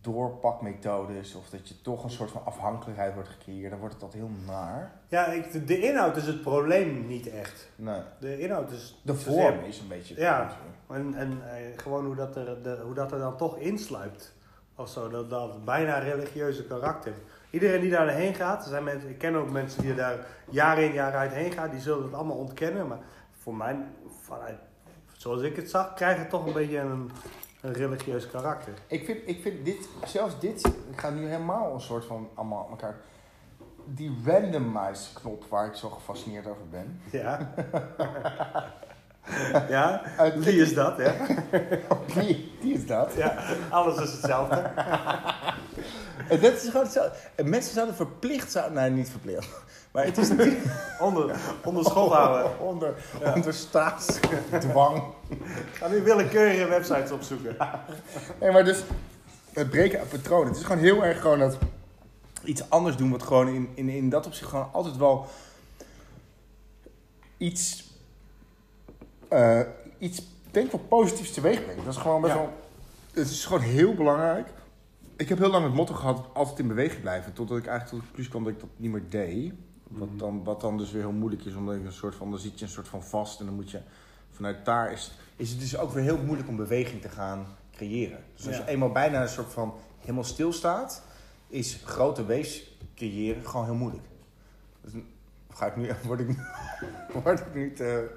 doorpakmethodes. 0.00 1.34
Of 1.34 1.48
dat 1.50 1.68
je 1.68 1.80
toch 1.82 2.04
een 2.04 2.10
soort 2.10 2.30
van 2.30 2.44
afhankelijkheid 2.44 3.14
wordt 3.14 3.28
gecreëerd. 3.28 3.70
Dan 3.70 3.78
wordt 3.78 3.94
het 3.94 4.02
altijd 4.02 4.22
heel 4.22 4.32
naar. 4.46 4.92
Ja, 5.08 5.26
ik, 5.26 5.52
de, 5.52 5.64
de 5.64 5.80
inhoud 5.80 6.16
is 6.16 6.26
het 6.26 6.42
probleem 6.42 7.06
niet 7.06 7.28
echt. 7.28 7.68
Nee. 7.76 8.00
De 8.20 8.38
inhoud 8.40 8.70
is... 8.70 9.00
De 9.02 9.14
vorm 9.14 9.64
is 9.64 9.78
een 9.80 9.88
beetje... 9.88 10.16
Ja. 10.20 10.56
En, 10.90 11.14
en 11.14 11.42
eh, 11.50 11.78
gewoon 11.78 12.06
hoe 12.06 12.14
dat, 12.14 12.36
er, 12.36 12.62
de, 12.62 12.80
hoe 12.84 12.94
dat 12.94 13.12
er 13.12 13.18
dan 13.18 13.36
toch 13.36 13.58
insluipt. 13.58 14.34
Of 14.76 14.88
zo, 14.88 15.08
dat, 15.08 15.30
dat 15.30 15.64
bijna 15.64 15.98
religieuze 15.98 16.64
karakter. 16.64 17.12
Iedereen 17.54 17.80
die 17.80 17.90
daar 17.90 18.08
heen 18.08 18.34
gaat, 18.34 18.62
er 18.62 18.68
zijn 18.68 18.84
mensen, 18.84 19.08
ik 19.08 19.18
ken 19.18 19.34
ook 19.34 19.50
mensen 19.50 19.82
die 19.82 19.94
daar 19.94 20.18
jaar 20.50 20.78
in 20.78 20.92
jaar 20.92 21.14
uit 21.14 21.32
heen 21.32 21.52
gaan, 21.52 21.70
die 21.70 21.80
zullen 21.80 22.04
het 22.04 22.14
allemaal 22.14 22.36
ontkennen. 22.36 22.88
Maar 22.88 22.98
voor 23.38 23.54
mij, 23.54 23.76
vanuit, 24.22 24.58
zoals 25.12 25.42
ik 25.42 25.56
het 25.56 25.70
zag, 25.70 25.94
krijgt 25.94 26.18
het 26.18 26.30
toch 26.30 26.46
een 26.46 26.52
beetje 26.52 26.78
een, 26.78 27.10
een 27.60 27.72
religieus 27.72 28.30
karakter. 28.30 28.72
Ik 28.86 29.04
vind, 29.04 29.18
ik 29.24 29.42
vind 29.42 29.64
dit, 29.64 29.88
zelfs 30.04 30.40
dit, 30.40 30.66
ik 30.90 31.00
ga 31.00 31.10
nu 31.10 31.26
helemaal 31.26 31.74
een 31.74 31.80
soort 31.80 32.04
van 32.04 32.28
allemaal 32.34 32.66
elkaar. 32.70 32.96
Die 33.84 34.16
randomize 34.24 35.14
knop 35.14 35.44
waar 35.48 35.66
ik 35.66 35.74
zo 35.74 35.88
gefascineerd 35.88 36.46
over 36.46 36.68
ben. 36.70 37.00
Ja. 37.10 37.54
ja, 39.68 40.02
wie 40.36 40.60
is 40.60 40.74
dat, 40.74 40.98
ja? 40.98 41.14
Die, 42.14 42.52
die 42.60 42.74
is 42.74 42.86
dat. 42.86 43.14
Ja, 43.16 43.36
alles 43.70 43.98
is 43.98 44.12
hetzelfde. 44.12 44.62
En 46.28 46.40
dat 46.40 46.52
is 46.52 46.62
gewoon 46.64 46.82
hetzelfde. 46.82 47.16
En 47.34 47.48
mensen 47.48 47.74
zouden 47.74 47.94
verplicht 47.94 48.52
zouden, 48.52 48.74
nee 48.82 48.90
niet 48.90 49.10
verplicht. 49.10 49.48
Maar 49.92 50.04
het 50.04 50.18
is 50.18 50.28
niet 50.30 50.56
Onder, 51.00 51.36
onder 51.64 51.84
schot 51.84 52.12
houden. 52.12 52.58
onder, 52.68 52.94
Ja. 53.20 53.34
onder 53.34 53.54
staatsdwang. 53.54 55.02
Ga 55.72 55.88
nu 55.88 56.02
willekeurige 56.02 56.66
websites 56.66 57.10
opzoeken. 57.10 57.56
Nee, 58.40 58.50
maar 58.50 58.64
dus 58.64 58.82
het 59.52 59.70
breken 59.70 59.98
uit 59.98 60.08
patronen. 60.08 60.48
Het 60.48 60.56
is 60.56 60.62
gewoon 60.64 60.82
heel 60.82 61.04
erg 61.04 61.20
gewoon 61.20 61.38
dat 61.38 61.58
iets 62.44 62.70
anders 62.70 62.96
doen, 62.96 63.10
wat 63.10 63.22
gewoon 63.22 63.48
in, 63.48 63.68
in, 63.74 63.88
in 63.88 64.08
dat 64.08 64.26
opzicht 64.26 64.48
gewoon 64.50 64.68
altijd 64.72 64.96
wel 64.96 65.26
iets, 67.36 67.84
eh, 69.28 69.60
iets 69.98 70.22
denk 70.50 70.66
ik 70.66 70.72
wel 70.72 70.80
positiefs 70.88 71.30
teweeg 71.32 71.64
brengt. 71.64 71.84
Dat 71.84 71.94
is 71.94 72.00
gewoon 72.00 72.20
best 72.20 72.32
Ja. 72.34 72.38
wel, 72.40 72.52
het 73.12 73.30
is 73.30 73.44
gewoon 73.44 73.62
heel 73.62 73.94
belangrijk. 73.94 74.48
Ik 75.16 75.28
heb 75.28 75.38
heel 75.38 75.50
lang 75.50 75.64
het 75.64 75.74
motto 75.74 75.94
gehad, 75.94 76.26
altijd 76.32 76.58
in 76.58 76.68
beweging 76.68 77.00
blijven. 77.00 77.32
Totdat 77.32 77.58
ik 77.58 77.66
eigenlijk 77.66 77.90
tot 77.90 77.98
de 78.00 78.06
conclusie 78.06 78.30
kwam 78.30 78.44
dat 78.44 78.52
ik 78.52 78.60
dat 78.60 78.68
niet 78.76 78.90
meer 78.92 79.08
deed. 79.08 79.52
Wat 79.88 80.08
Mhm. 80.08 80.18
dan, 80.18 80.44
wat 80.44 80.60
dan 80.60 80.78
dus 80.78 80.90
weer 80.92 81.02
heel 81.02 81.12
moeilijk 81.12 81.44
is, 81.44 81.54
omdat 81.54 81.74
ik 81.74 81.84
een 81.84 81.92
soort 81.92 82.14
van, 82.14 82.30
dan 82.30 82.38
zit 82.38 82.58
je 82.58 82.64
een 82.64 82.70
soort 82.70 82.88
van 82.88 83.02
vast 83.02 83.40
en 83.40 83.46
dan 83.46 83.54
moet 83.54 83.70
je 83.70 83.80
vanuit 84.30 84.64
daar 84.64 84.92
is, 84.92 85.12
is 85.36 85.50
het 85.50 85.60
dus 85.60 85.76
ook 85.78 85.92
weer 85.92 86.02
heel 86.02 86.18
moeilijk 86.24 86.48
om 86.48 86.56
beweging 86.56 87.00
te 87.02 87.08
gaan 87.08 87.46
creëren. 87.72 88.18
Dus 88.36 88.46
als 88.46 88.56
Ja. 88.56 88.62
je 88.64 88.68
eenmaal 88.70 88.92
bijna 88.92 89.22
een 89.22 89.28
soort 89.28 89.52
van 89.52 89.74
helemaal 90.00 90.24
stilstaat, 90.24 91.02
is 91.46 91.80
grote 91.84 92.24
wees 92.26 92.76
creëren 92.94 93.46
gewoon 93.46 93.64
heel 93.64 93.74
moeilijk. 93.74 94.04
Dus 94.80 94.92
ga 95.52 95.66
ik 95.66 95.76
nu, 95.76 95.90
word 96.06 96.20
ik, 96.20 96.36
word 97.22 97.42
ik 97.54 97.76
te... 97.76 98.10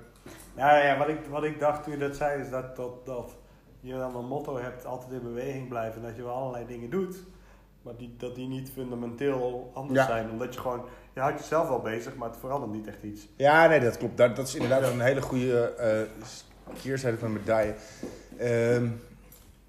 Ja, 0.56 0.78
ja 0.84 0.98
wat, 0.98 1.08
ik, 1.08 1.20
wat 1.30 1.44
ik 1.44 1.60
dacht 1.60 1.84
toen 1.84 1.94
je 1.94 2.00
dat 2.00 2.16
zei, 2.16 2.42
is 2.42 2.50
dat, 2.50 2.76
dat, 2.76 3.06
dat 3.06 3.36
je 3.80 3.94
dan 3.94 4.16
een 4.16 4.26
motto 4.26 4.58
hebt, 4.58 4.86
altijd 4.86 5.12
in 5.12 5.24
beweging 5.24 5.68
blijven. 5.68 6.02
En 6.02 6.08
dat 6.08 6.16
je 6.16 6.24
wel 6.24 6.34
allerlei 6.34 6.66
dingen 6.68 6.90
doet, 6.90 7.16
maar 7.82 7.96
die, 7.96 8.16
dat 8.18 8.36
die 8.36 8.48
niet 8.48 8.70
fundamenteel 8.70 9.72
anders 9.74 10.00
Ja. 10.00 10.06
zijn. 10.06 10.30
Omdat 10.30 10.54
je 10.54 10.60
gewoon, 10.60 10.86
je 11.14 11.20
houdt 11.20 11.40
jezelf 11.40 11.68
wel 11.68 11.80
bezig, 11.82 12.16
maar 12.16 12.30
het 12.30 12.38
verandert 12.38 12.72
niet 12.72 12.88
echt 12.88 13.04
iets. 13.04 13.28
Ja, 13.36 13.68
nee, 13.68 13.80
dat 13.80 13.98
klopt. 13.98 14.18
Dat, 14.18 14.36
dat 14.36 14.48
is 14.48 14.56
inderdaad 14.56 14.82
Ja. 14.82 14.90
een 14.92 15.02
hele 15.02 15.22
goede 15.22 15.62
eh 15.74 16.02
keerzijde 16.82 17.18
van 17.18 17.28
een 17.28 17.34
medaille. 17.34 17.74
Ehm, 18.38 18.88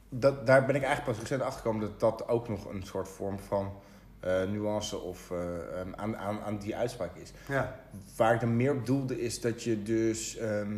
dat, 0.09 0.47
daar 0.47 0.67
ben 0.67 0.75
ik 0.75 0.83
eigenlijk 0.83 1.05
pas 1.13 1.21
recent 1.21 1.43
achter 1.43 1.61
gekomen 1.61 1.81
dat 1.81 2.01
dat 2.01 2.29
ook 2.29 2.49
nog 2.49 2.69
een 2.73 2.83
soort 2.83 3.09
vorm 3.09 3.39
van 3.39 3.73
eh, 4.21 4.43
nuance 4.43 4.99
of 4.99 5.31
eh, 5.31 5.81
ehm, 5.81 5.93
aan, 5.97 6.17
aan, 6.17 6.41
aan 6.41 6.59
die 6.59 6.77
uitspraak 6.77 7.17
is. 7.17 7.33
Ja, 7.49 7.81
Waar 8.17 8.35
ik 8.35 8.41
dan 8.41 8.57
meer 8.57 8.73
op 8.73 8.87
doelde 8.87 9.21
is 9.21 9.41
dat 9.41 9.63
je 9.63 9.83
dus 9.83 10.37
ehm, 10.37 10.73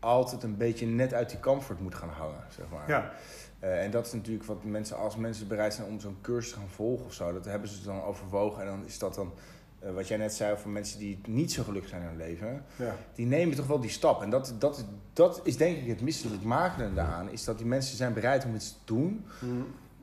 altijd 0.00 0.42
een 0.42 0.56
beetje 0.56 0.86
net 0.86 1.14
uit 1.14 1.30
die 1.30 1.40
comfort 1.40 1.80
moet 1.80 1.94
gaan 1.94 2.08
hangen, 2.08 2.44
zeg 2.56 2.66
maar. 2.72 2.88
ja. 2.88 3.10
Eh, 3.58 3.84
en 3.84 3.90
dat 3.90 4.06
is 4.06 4.12
natuurlijk 4.12 4.44
wat 4.44 4.64
mensen, 4.64 4.96
als 4.96 5.16
mensen 5.16 5.48
bereid 5.48 5.74
zijn 5.74 5.88
om 5.88 6.00
zo'n 6.00 6.18
cursus 6.20 6.52
te 6.52 6.58
gaan 6.58 6.68
volgen 6.68 7.06
of 7.06 7.12
zo, 7.12 7.32
dat 7.32 7.44
hebben 7.44 7.68
ze 7.68 7.82
dan 7.84 8.02
overwogen. 8.02 8.60
En 8.62 8.66
dan 8.66 8.84
is 8.86 8.98
dat 8.98 9.14
dan 9.14 9.32
eh, 9.78 9.92
wat 9.94 10.08
jij 10.08 10.16
net 10.16 10.34
zei 10.34 10.52
over 10.52 10.68
mensen 10.68 10.98
die 10.98 11.20
niet 11.26 11.52
zo 11.52 11.62
gelukkig 11.62 11.90
zijn 11.90 12.02
in 12.02 12.08
hun 12.08 12.16
leven, 12.16 12.64
Ja. 12.76 12.96
die 13.14 13.26
nemen 13.26 13.56
toch 13.56 13.66
wel 13.66 13.80
die 13.80 13.90
stap. 13.90 14.22
En 14.22 14.30
dat, 14.30 14.54
dat, 14.58 14.84
dat 15.12 15.40
is 15.44 15.56
denk 15.56 15.76
ik 15.78 15.88
het 15.88 16.00
misselijk 16.00 16.42
makende 16.42 16.94
daaraan, 16.94 17.30
is 17.30 17.44
dat 17.44 17.58
die 17.58 17.66
mensen 17.66 17.96
zijn 17.96 18.12
bereid 18.12 18.44
om 18.44 18.54
iets 18.54 18.70
te 18.70 18.78
doen. 18.84 19.26
Mhm. 19.40 19.52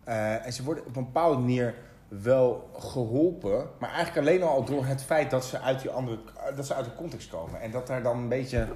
Eh, 0.03 0.45
en 0.45 0.53
ze 0.53 0.63
worden 0.63 0.85
op 0.85 0.95
een 0.95 1.05
bepaalde 1.05 1.37
manier 1.37 1.75
wel 2.07 2.69
geholpen, 2.77 3.67
maar 3.79 3.89
eigenlijk 3.93 4.27
alleen 4.27 4.43
al 4.43 4.63
door 4.65 4.85
het 4.85 5.03
feit 5.03 5.29
dat 5.31 5.45
ze 5.45 5.59
uit 5.59 5.81
die 5.81 5.89
andere, 5.91 6.19
dat 6.55 6.65
ze 6.65 6.73
uit 6.73 6.85
de 6.85 6.95
context 6.95 7.29
komen. 7.29 7.61
En 7.61 7.71
dat 7.71 7.87
daar 7.87 8.03
dan 8.03 8.17
een 8.17 8.29
beetje, 8.29 8.67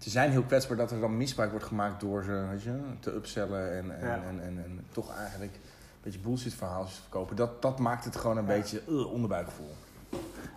ze 0.00 0.10
zijn 0.10 0.30
heel 0.30 0.42
kwetsbaar 0.42 0.76
dat 0.76 0.90
er 0.90 1.00
dan 1.00 1.16
misbruik 1.16 1.50
wordt 1.50 1.66
gemaakt 1.66 2.00
door 2.00 2.22
ze, 2.24 2.46
weet 2.50 2.62
je, 2.62 2.80
te 3.00 3.14
upsellen 3.14 3.72
en, 3.76 4.00
en, 4.00 4.06
Ja. 4.06 4.14
en, 4.14 4.40
en, 4.42 4.64
en 4.64 4.86
toch 4.92 5.14
eigenlijk 5.16 5.54
een 5.54 5.60
beetje 6.02 6.18
bullshit 6.18 6.54
verhaaltjes 6.54 6.94
te 6.96 7.02
verkopen. 7.02 7.36
Dat, 7.36 7.62
dat 7.62 7.78
maakt 7.78 8.04
het 8.04 8.16
gewoon 8.16 8.36
een 8.36 8.46
Ja. 8.46 8.52
beetje 8.52 8.82
uh, 8.88 9.12
onderbuikgevoel. 9.12 9.74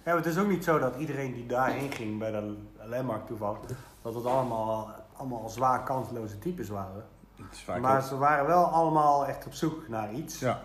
Ja, 0.06 0.16
het 0.16 0.26
is 0.26 0.38
ook 0.38 0.48
niet 0.48 0.64
zo 0.64 0.80
dat 0.80 0.96
iedereen 0.96 1.34
die 1.34 1.46
daarheen 1.46 1.92
ging 1.92 2.20
bij 2.20 2.32
de 2.32 2.56
landmark 2.84 3.26
toevallig, 3.26 3.60
dat 4.02 4.16
het 4.16 4.26
allemaal, 4.26 4.92
allemaal 5.16 5.50
zwaar 5.50 5.84
kansloze 5.84 6.40
types 6.40 6.70
waren. 6.70 7.04
Maar 7.82 7.98
ook- 7.98 8.08
ze 8.08 8.18
waren 8.18 8.46
wel 8.48 8.64
allemaal 8.66 9.28
echt 9.28 9.46
op 9.46 9.54
zoek 9.54 9.88
naar 9.88 10.14
iets. 10.14 10.40
ja. 10.40 10.62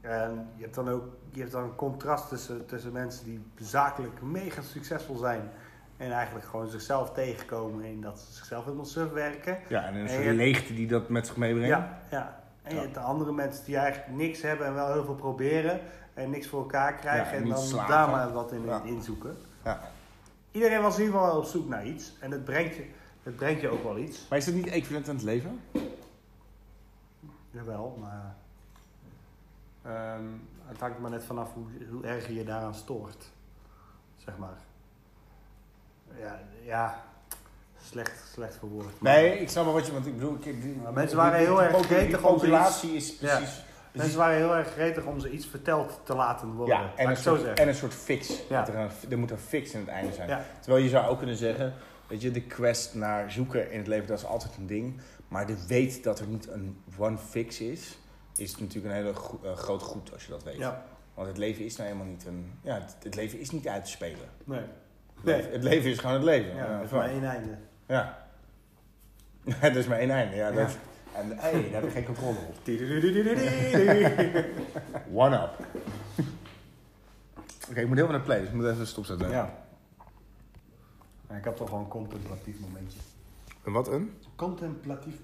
En 0.00 0.48
je 0.56 0.62
hebt 0.62 0.74
dan 0.74 0.88
ook 0.88 1.04
je 1.32 1.40
hebt 1.40 1.52
dan 1.52 1.62
een 1.62 1.74
contrast 1.74 2.28
tussen, 2.28 2.66
tussen 2.66 2.92
mensen 2.92 3.24
die 3.24 3.42
zakelijk 3.58 4.22
mega 4.22 4.62
succesvol 4.62 5.16
zijn 5.16 5.50
en 5.98 6.12
eigenlijk 6.12 6.46
gewoon 6.46 6.68
zichzelf 6.68 7.12
tegenkomen 7.12 7.84
in 7.84 8.00
dat 8.00 8.18
ze 8.18 8.32
zichzelf 8.32 8.64
helemaal 8.64 8.84
suf 8.84 9.10
werken. 9.12 9.58
ja, 9.68 9.84
en 9.84 9.94
een 9.94 10.00
En 10.06 10.08
soort 10.08 10.24
je- 10.24 10.32
leegte 10.32 10.74
die 10.74 10.86
dat 10.86 11.08
met 11.08 11.26
zich 11.26 11.36
meebrengt. 11.36 11.68
Ja, 11.68 11.98
ja. 12.10 12.40
En 12.62 12.70
je 12.70 12.76
Ja. 12.76 12.82
hebt 12.82 12.94
de 12.94 13.00
andere 13.00 13.32
mensen 13.32 13.64
die 13.64 13.76
eigenlijk 13.76 14.16
niks 14.16 14.42
hebben 14.42 14.66
en 14.66 14.74
wel 14.74 14.92
heel 14.92 15.04
veel 15.04 15.14
proberen 15.14 15.80
en 16.14 16.30
niks 16.30 16.46
voor 16.46 16.60
elkaar 16.60 16.94
krijgen 16.94 17.36
Ja, 17.36 17.42
en 17.42 17.48
dan 17.48 17.58
slagen. 17.58 17.90
daar 17.90 18.08
maar 18.10 18.32
wat 18.32 18.52
in, 18.52 18.64
Ja. 18.64 18.82
in 18.84 19.02
zoeken. 19.02 19.36
Ja. 19.64 19.80
Iedereen 20.50 20.82
was 20.82 20.98
in 20.98 21.04
ieder 21.04 21.18
geval 21.20 21.38
op 21.38 21.44
zoek 21.44 21.68
naar 21.68 21.86
iets 21.86 22.12
en 22.20 22.30
het 22.30 22.44
brengt 22.44 22.74
je, 22.76 22.86
het 23.22 23.36
brengt 23.36 23.60
je 23.60 23.68
ook 23.68 23.82
wel 23.82 23.98
iets. 23.98 24.26
Maar 24.28 24.38
is 24.38 24.44
dat 24.44 24.54
niet 24.54 24.66
equivalent 24.66 25.08
aan 25.08 25.14
het 25.14 25.24
leven? 25.24 25.60
Jawel, 27.50 27.98
maar 28.00 28.34
ehm, 29.82 30.24
het 30.66 30.80
hangt 30.80 30.98
maar 30.98 31.10
net 31.10 31.24
vanaf 31.24 31.52
hoe, 31.54 31.66
hoe 31.90 32.04
erg 32.04 32.26
je 32.26 32.34
je 32.34 32.44
daaraan 32.44 32.74
stoort. 32.74 33.30
Zeg 34.16 34.38
maar. 34.38 34.56
Ja, 36.20 36.40
ja 36.64 37.02
slecht, 37.82 38.22
slecht 38.32 38.56
verwoord. 38.56 39.00
Nee, 39.00 39.38
ik 39.40 39.48
snap 39.48 39.64
wel 39.64 39.72
wat 39.72 39.86
je, 39.86 39.92
want 39.92 40.06
ik 40.06 40.14
bedoel, 40.14 40.34
ik, 40.34 40.42
die, 40.62 40.74
Maar 40.82 40.92
mensen 40.92 41.16
waren 41.16 41.38
heel 41.38 41.56
die- 41.56 41.64
erg 41.64 41.86
gretig 41.86 42.24
om 42.24 42.34
is 42.42 43.16
precies, 43.16 43.18
Mensen 43.92 44.18
waren 44.18 44.36
heel 44.36 44.54
erg 44.56 44.68
gretig 44.72 45.04
om 45.04 45.20
ze 45.20 45.30
iets 45.30 45.46
verteld 45.46 46.00
te 46.04 46.14
laten 46.14 46.52
worden. 46.52 46.76
Ja, 46.76 46.92
en 46.96 47.08
een, 47.08 47.16
soort, 47.16 47.42
en 47.54 47.68
een 47.68 47.74
soort 47.74 47.94
fix. 47.94 48.42
Ja. 48.48 48.68
Er, 48.68 48.74
een, 48.74 48.90
er 49.10 49.18
moet 49.18 49.30
een 49.30 49.38
fix 49.38 49.72
in 49.72 49.80
het 49.80 49.88
einde 49.88 50.12
zijn. 50.12 50.28
Ja. 50.28 50.44
Terwijl 50.60 50.84
je 50.84 50.90
zou 50.90 51.06
ook 51.06 51.18
kunnen 51.18 51.36
zeggen, 51.36 51.74
weet 52.06 52.22
je, 52.22 52.30
de 52.30 52.42
quest 52.42 52.94
naar 52.94 53.30
zoeken 53.30 53.70
in 53.70 53.78
het 53.78 53.86
leven, 53.86 54.06
dat 54.06 54.18
is 54.18 54.24
altijd 54.24 54.56
een 54.56 54.66
ding. 54.66 55.00
Maar 55.28 55.46
de 55.46 55.66
weet 55.66 56.04
dat 56.04 56.18
er 56.18 56.26
niet 56.26 56.48
een 56.48 56.82
one 56.98 57.18
fix 57.18 57.60
is, 57.60 57.98
is 58.36 58.58
natuurlijk 58.58 58.94
een 58.94 59.00
hele 59.02 59.14
go- 59.14 59.40
eh, 59.44 59.52
groot 59.56 59.82
goed 59.82 60.12
als 60.12 60.24
je 60.24 60.30
dat 60.30 60.42
weet. 60.42 60.56
Ja, 60.56 60.84
Want 61.14 61.28
het 61.28 61.38
leven 61.38 61.64
is 61.64 61.76
nou 61.76 61.88
helemaal 61.88 62.10
niet 62.12 62.24
een, 62.26 62.58
ja, 62.62 62.74
het, 62.74 62.96
het 63.02 63.14
leven 63.14 63.38
is 63.40 63.50
niet 63.50 63.68
uit 63.68 63.84
te 63.84 63.90
spelen. 63.90 64.28
nee. 64.44 64.62
Het, 65.20 65.24
Nee. 65.24 65.36
leven, 65.36 65.52
het 65.52 65.62
leven 65.62 65.90
is 65.90 65.98
gewoon 65.98 66.14
het 66.14 66.24
leven. 66.24 66.54
Ja, 66.54 66.76
dat 66.76 66.84
is 66.86 66.90
maar 66.90 67.08
één 67.08 67.24
einde. 67.24 67.58
ja. 67.86 68.26
er 69.60 69.76
is 69.76 69.86
maar 69.86 69.98
één 69.98 70.10
einde. 70.10 70.36
Ja, 70.36 70.50
dat, 70.50 70.70
Ja. 70.72 70.76
En 71.20 71.38
hey, 71.38 71.52
daar 71.52 71.80
heb 71.80 71.84
je 71.84 71.90
geen 71.90 72.04
controle 72.04 72.36
op. 72.38 72.54
One 75.24 75.36
up. 75.36 75.50
Oké, 77.70 77.80
ik 77.80 77.86
moet 77.86 77.96
helemaal 77.96 78.16
naar 78.16 78.26
play, 78.26 78.38
dus 78.38 78.48
ik 78.48 78.54
moet 78.54 78.66
even 78.66 78.86
stopzetten. 78.86 79.30
Ja, 79.30 79.54
Ik 81.36 81.44
had 81.44 81.56
toch 81.56 81.70
wel 81.70 81.78
een 81.78 81.88
contemplatief 81.88 82.60
momentje. 82.60 82.98
En 83.64 83.72
wat 83.72 83.88
een? 83.88 84.12
Contemplatief 84.36 85.14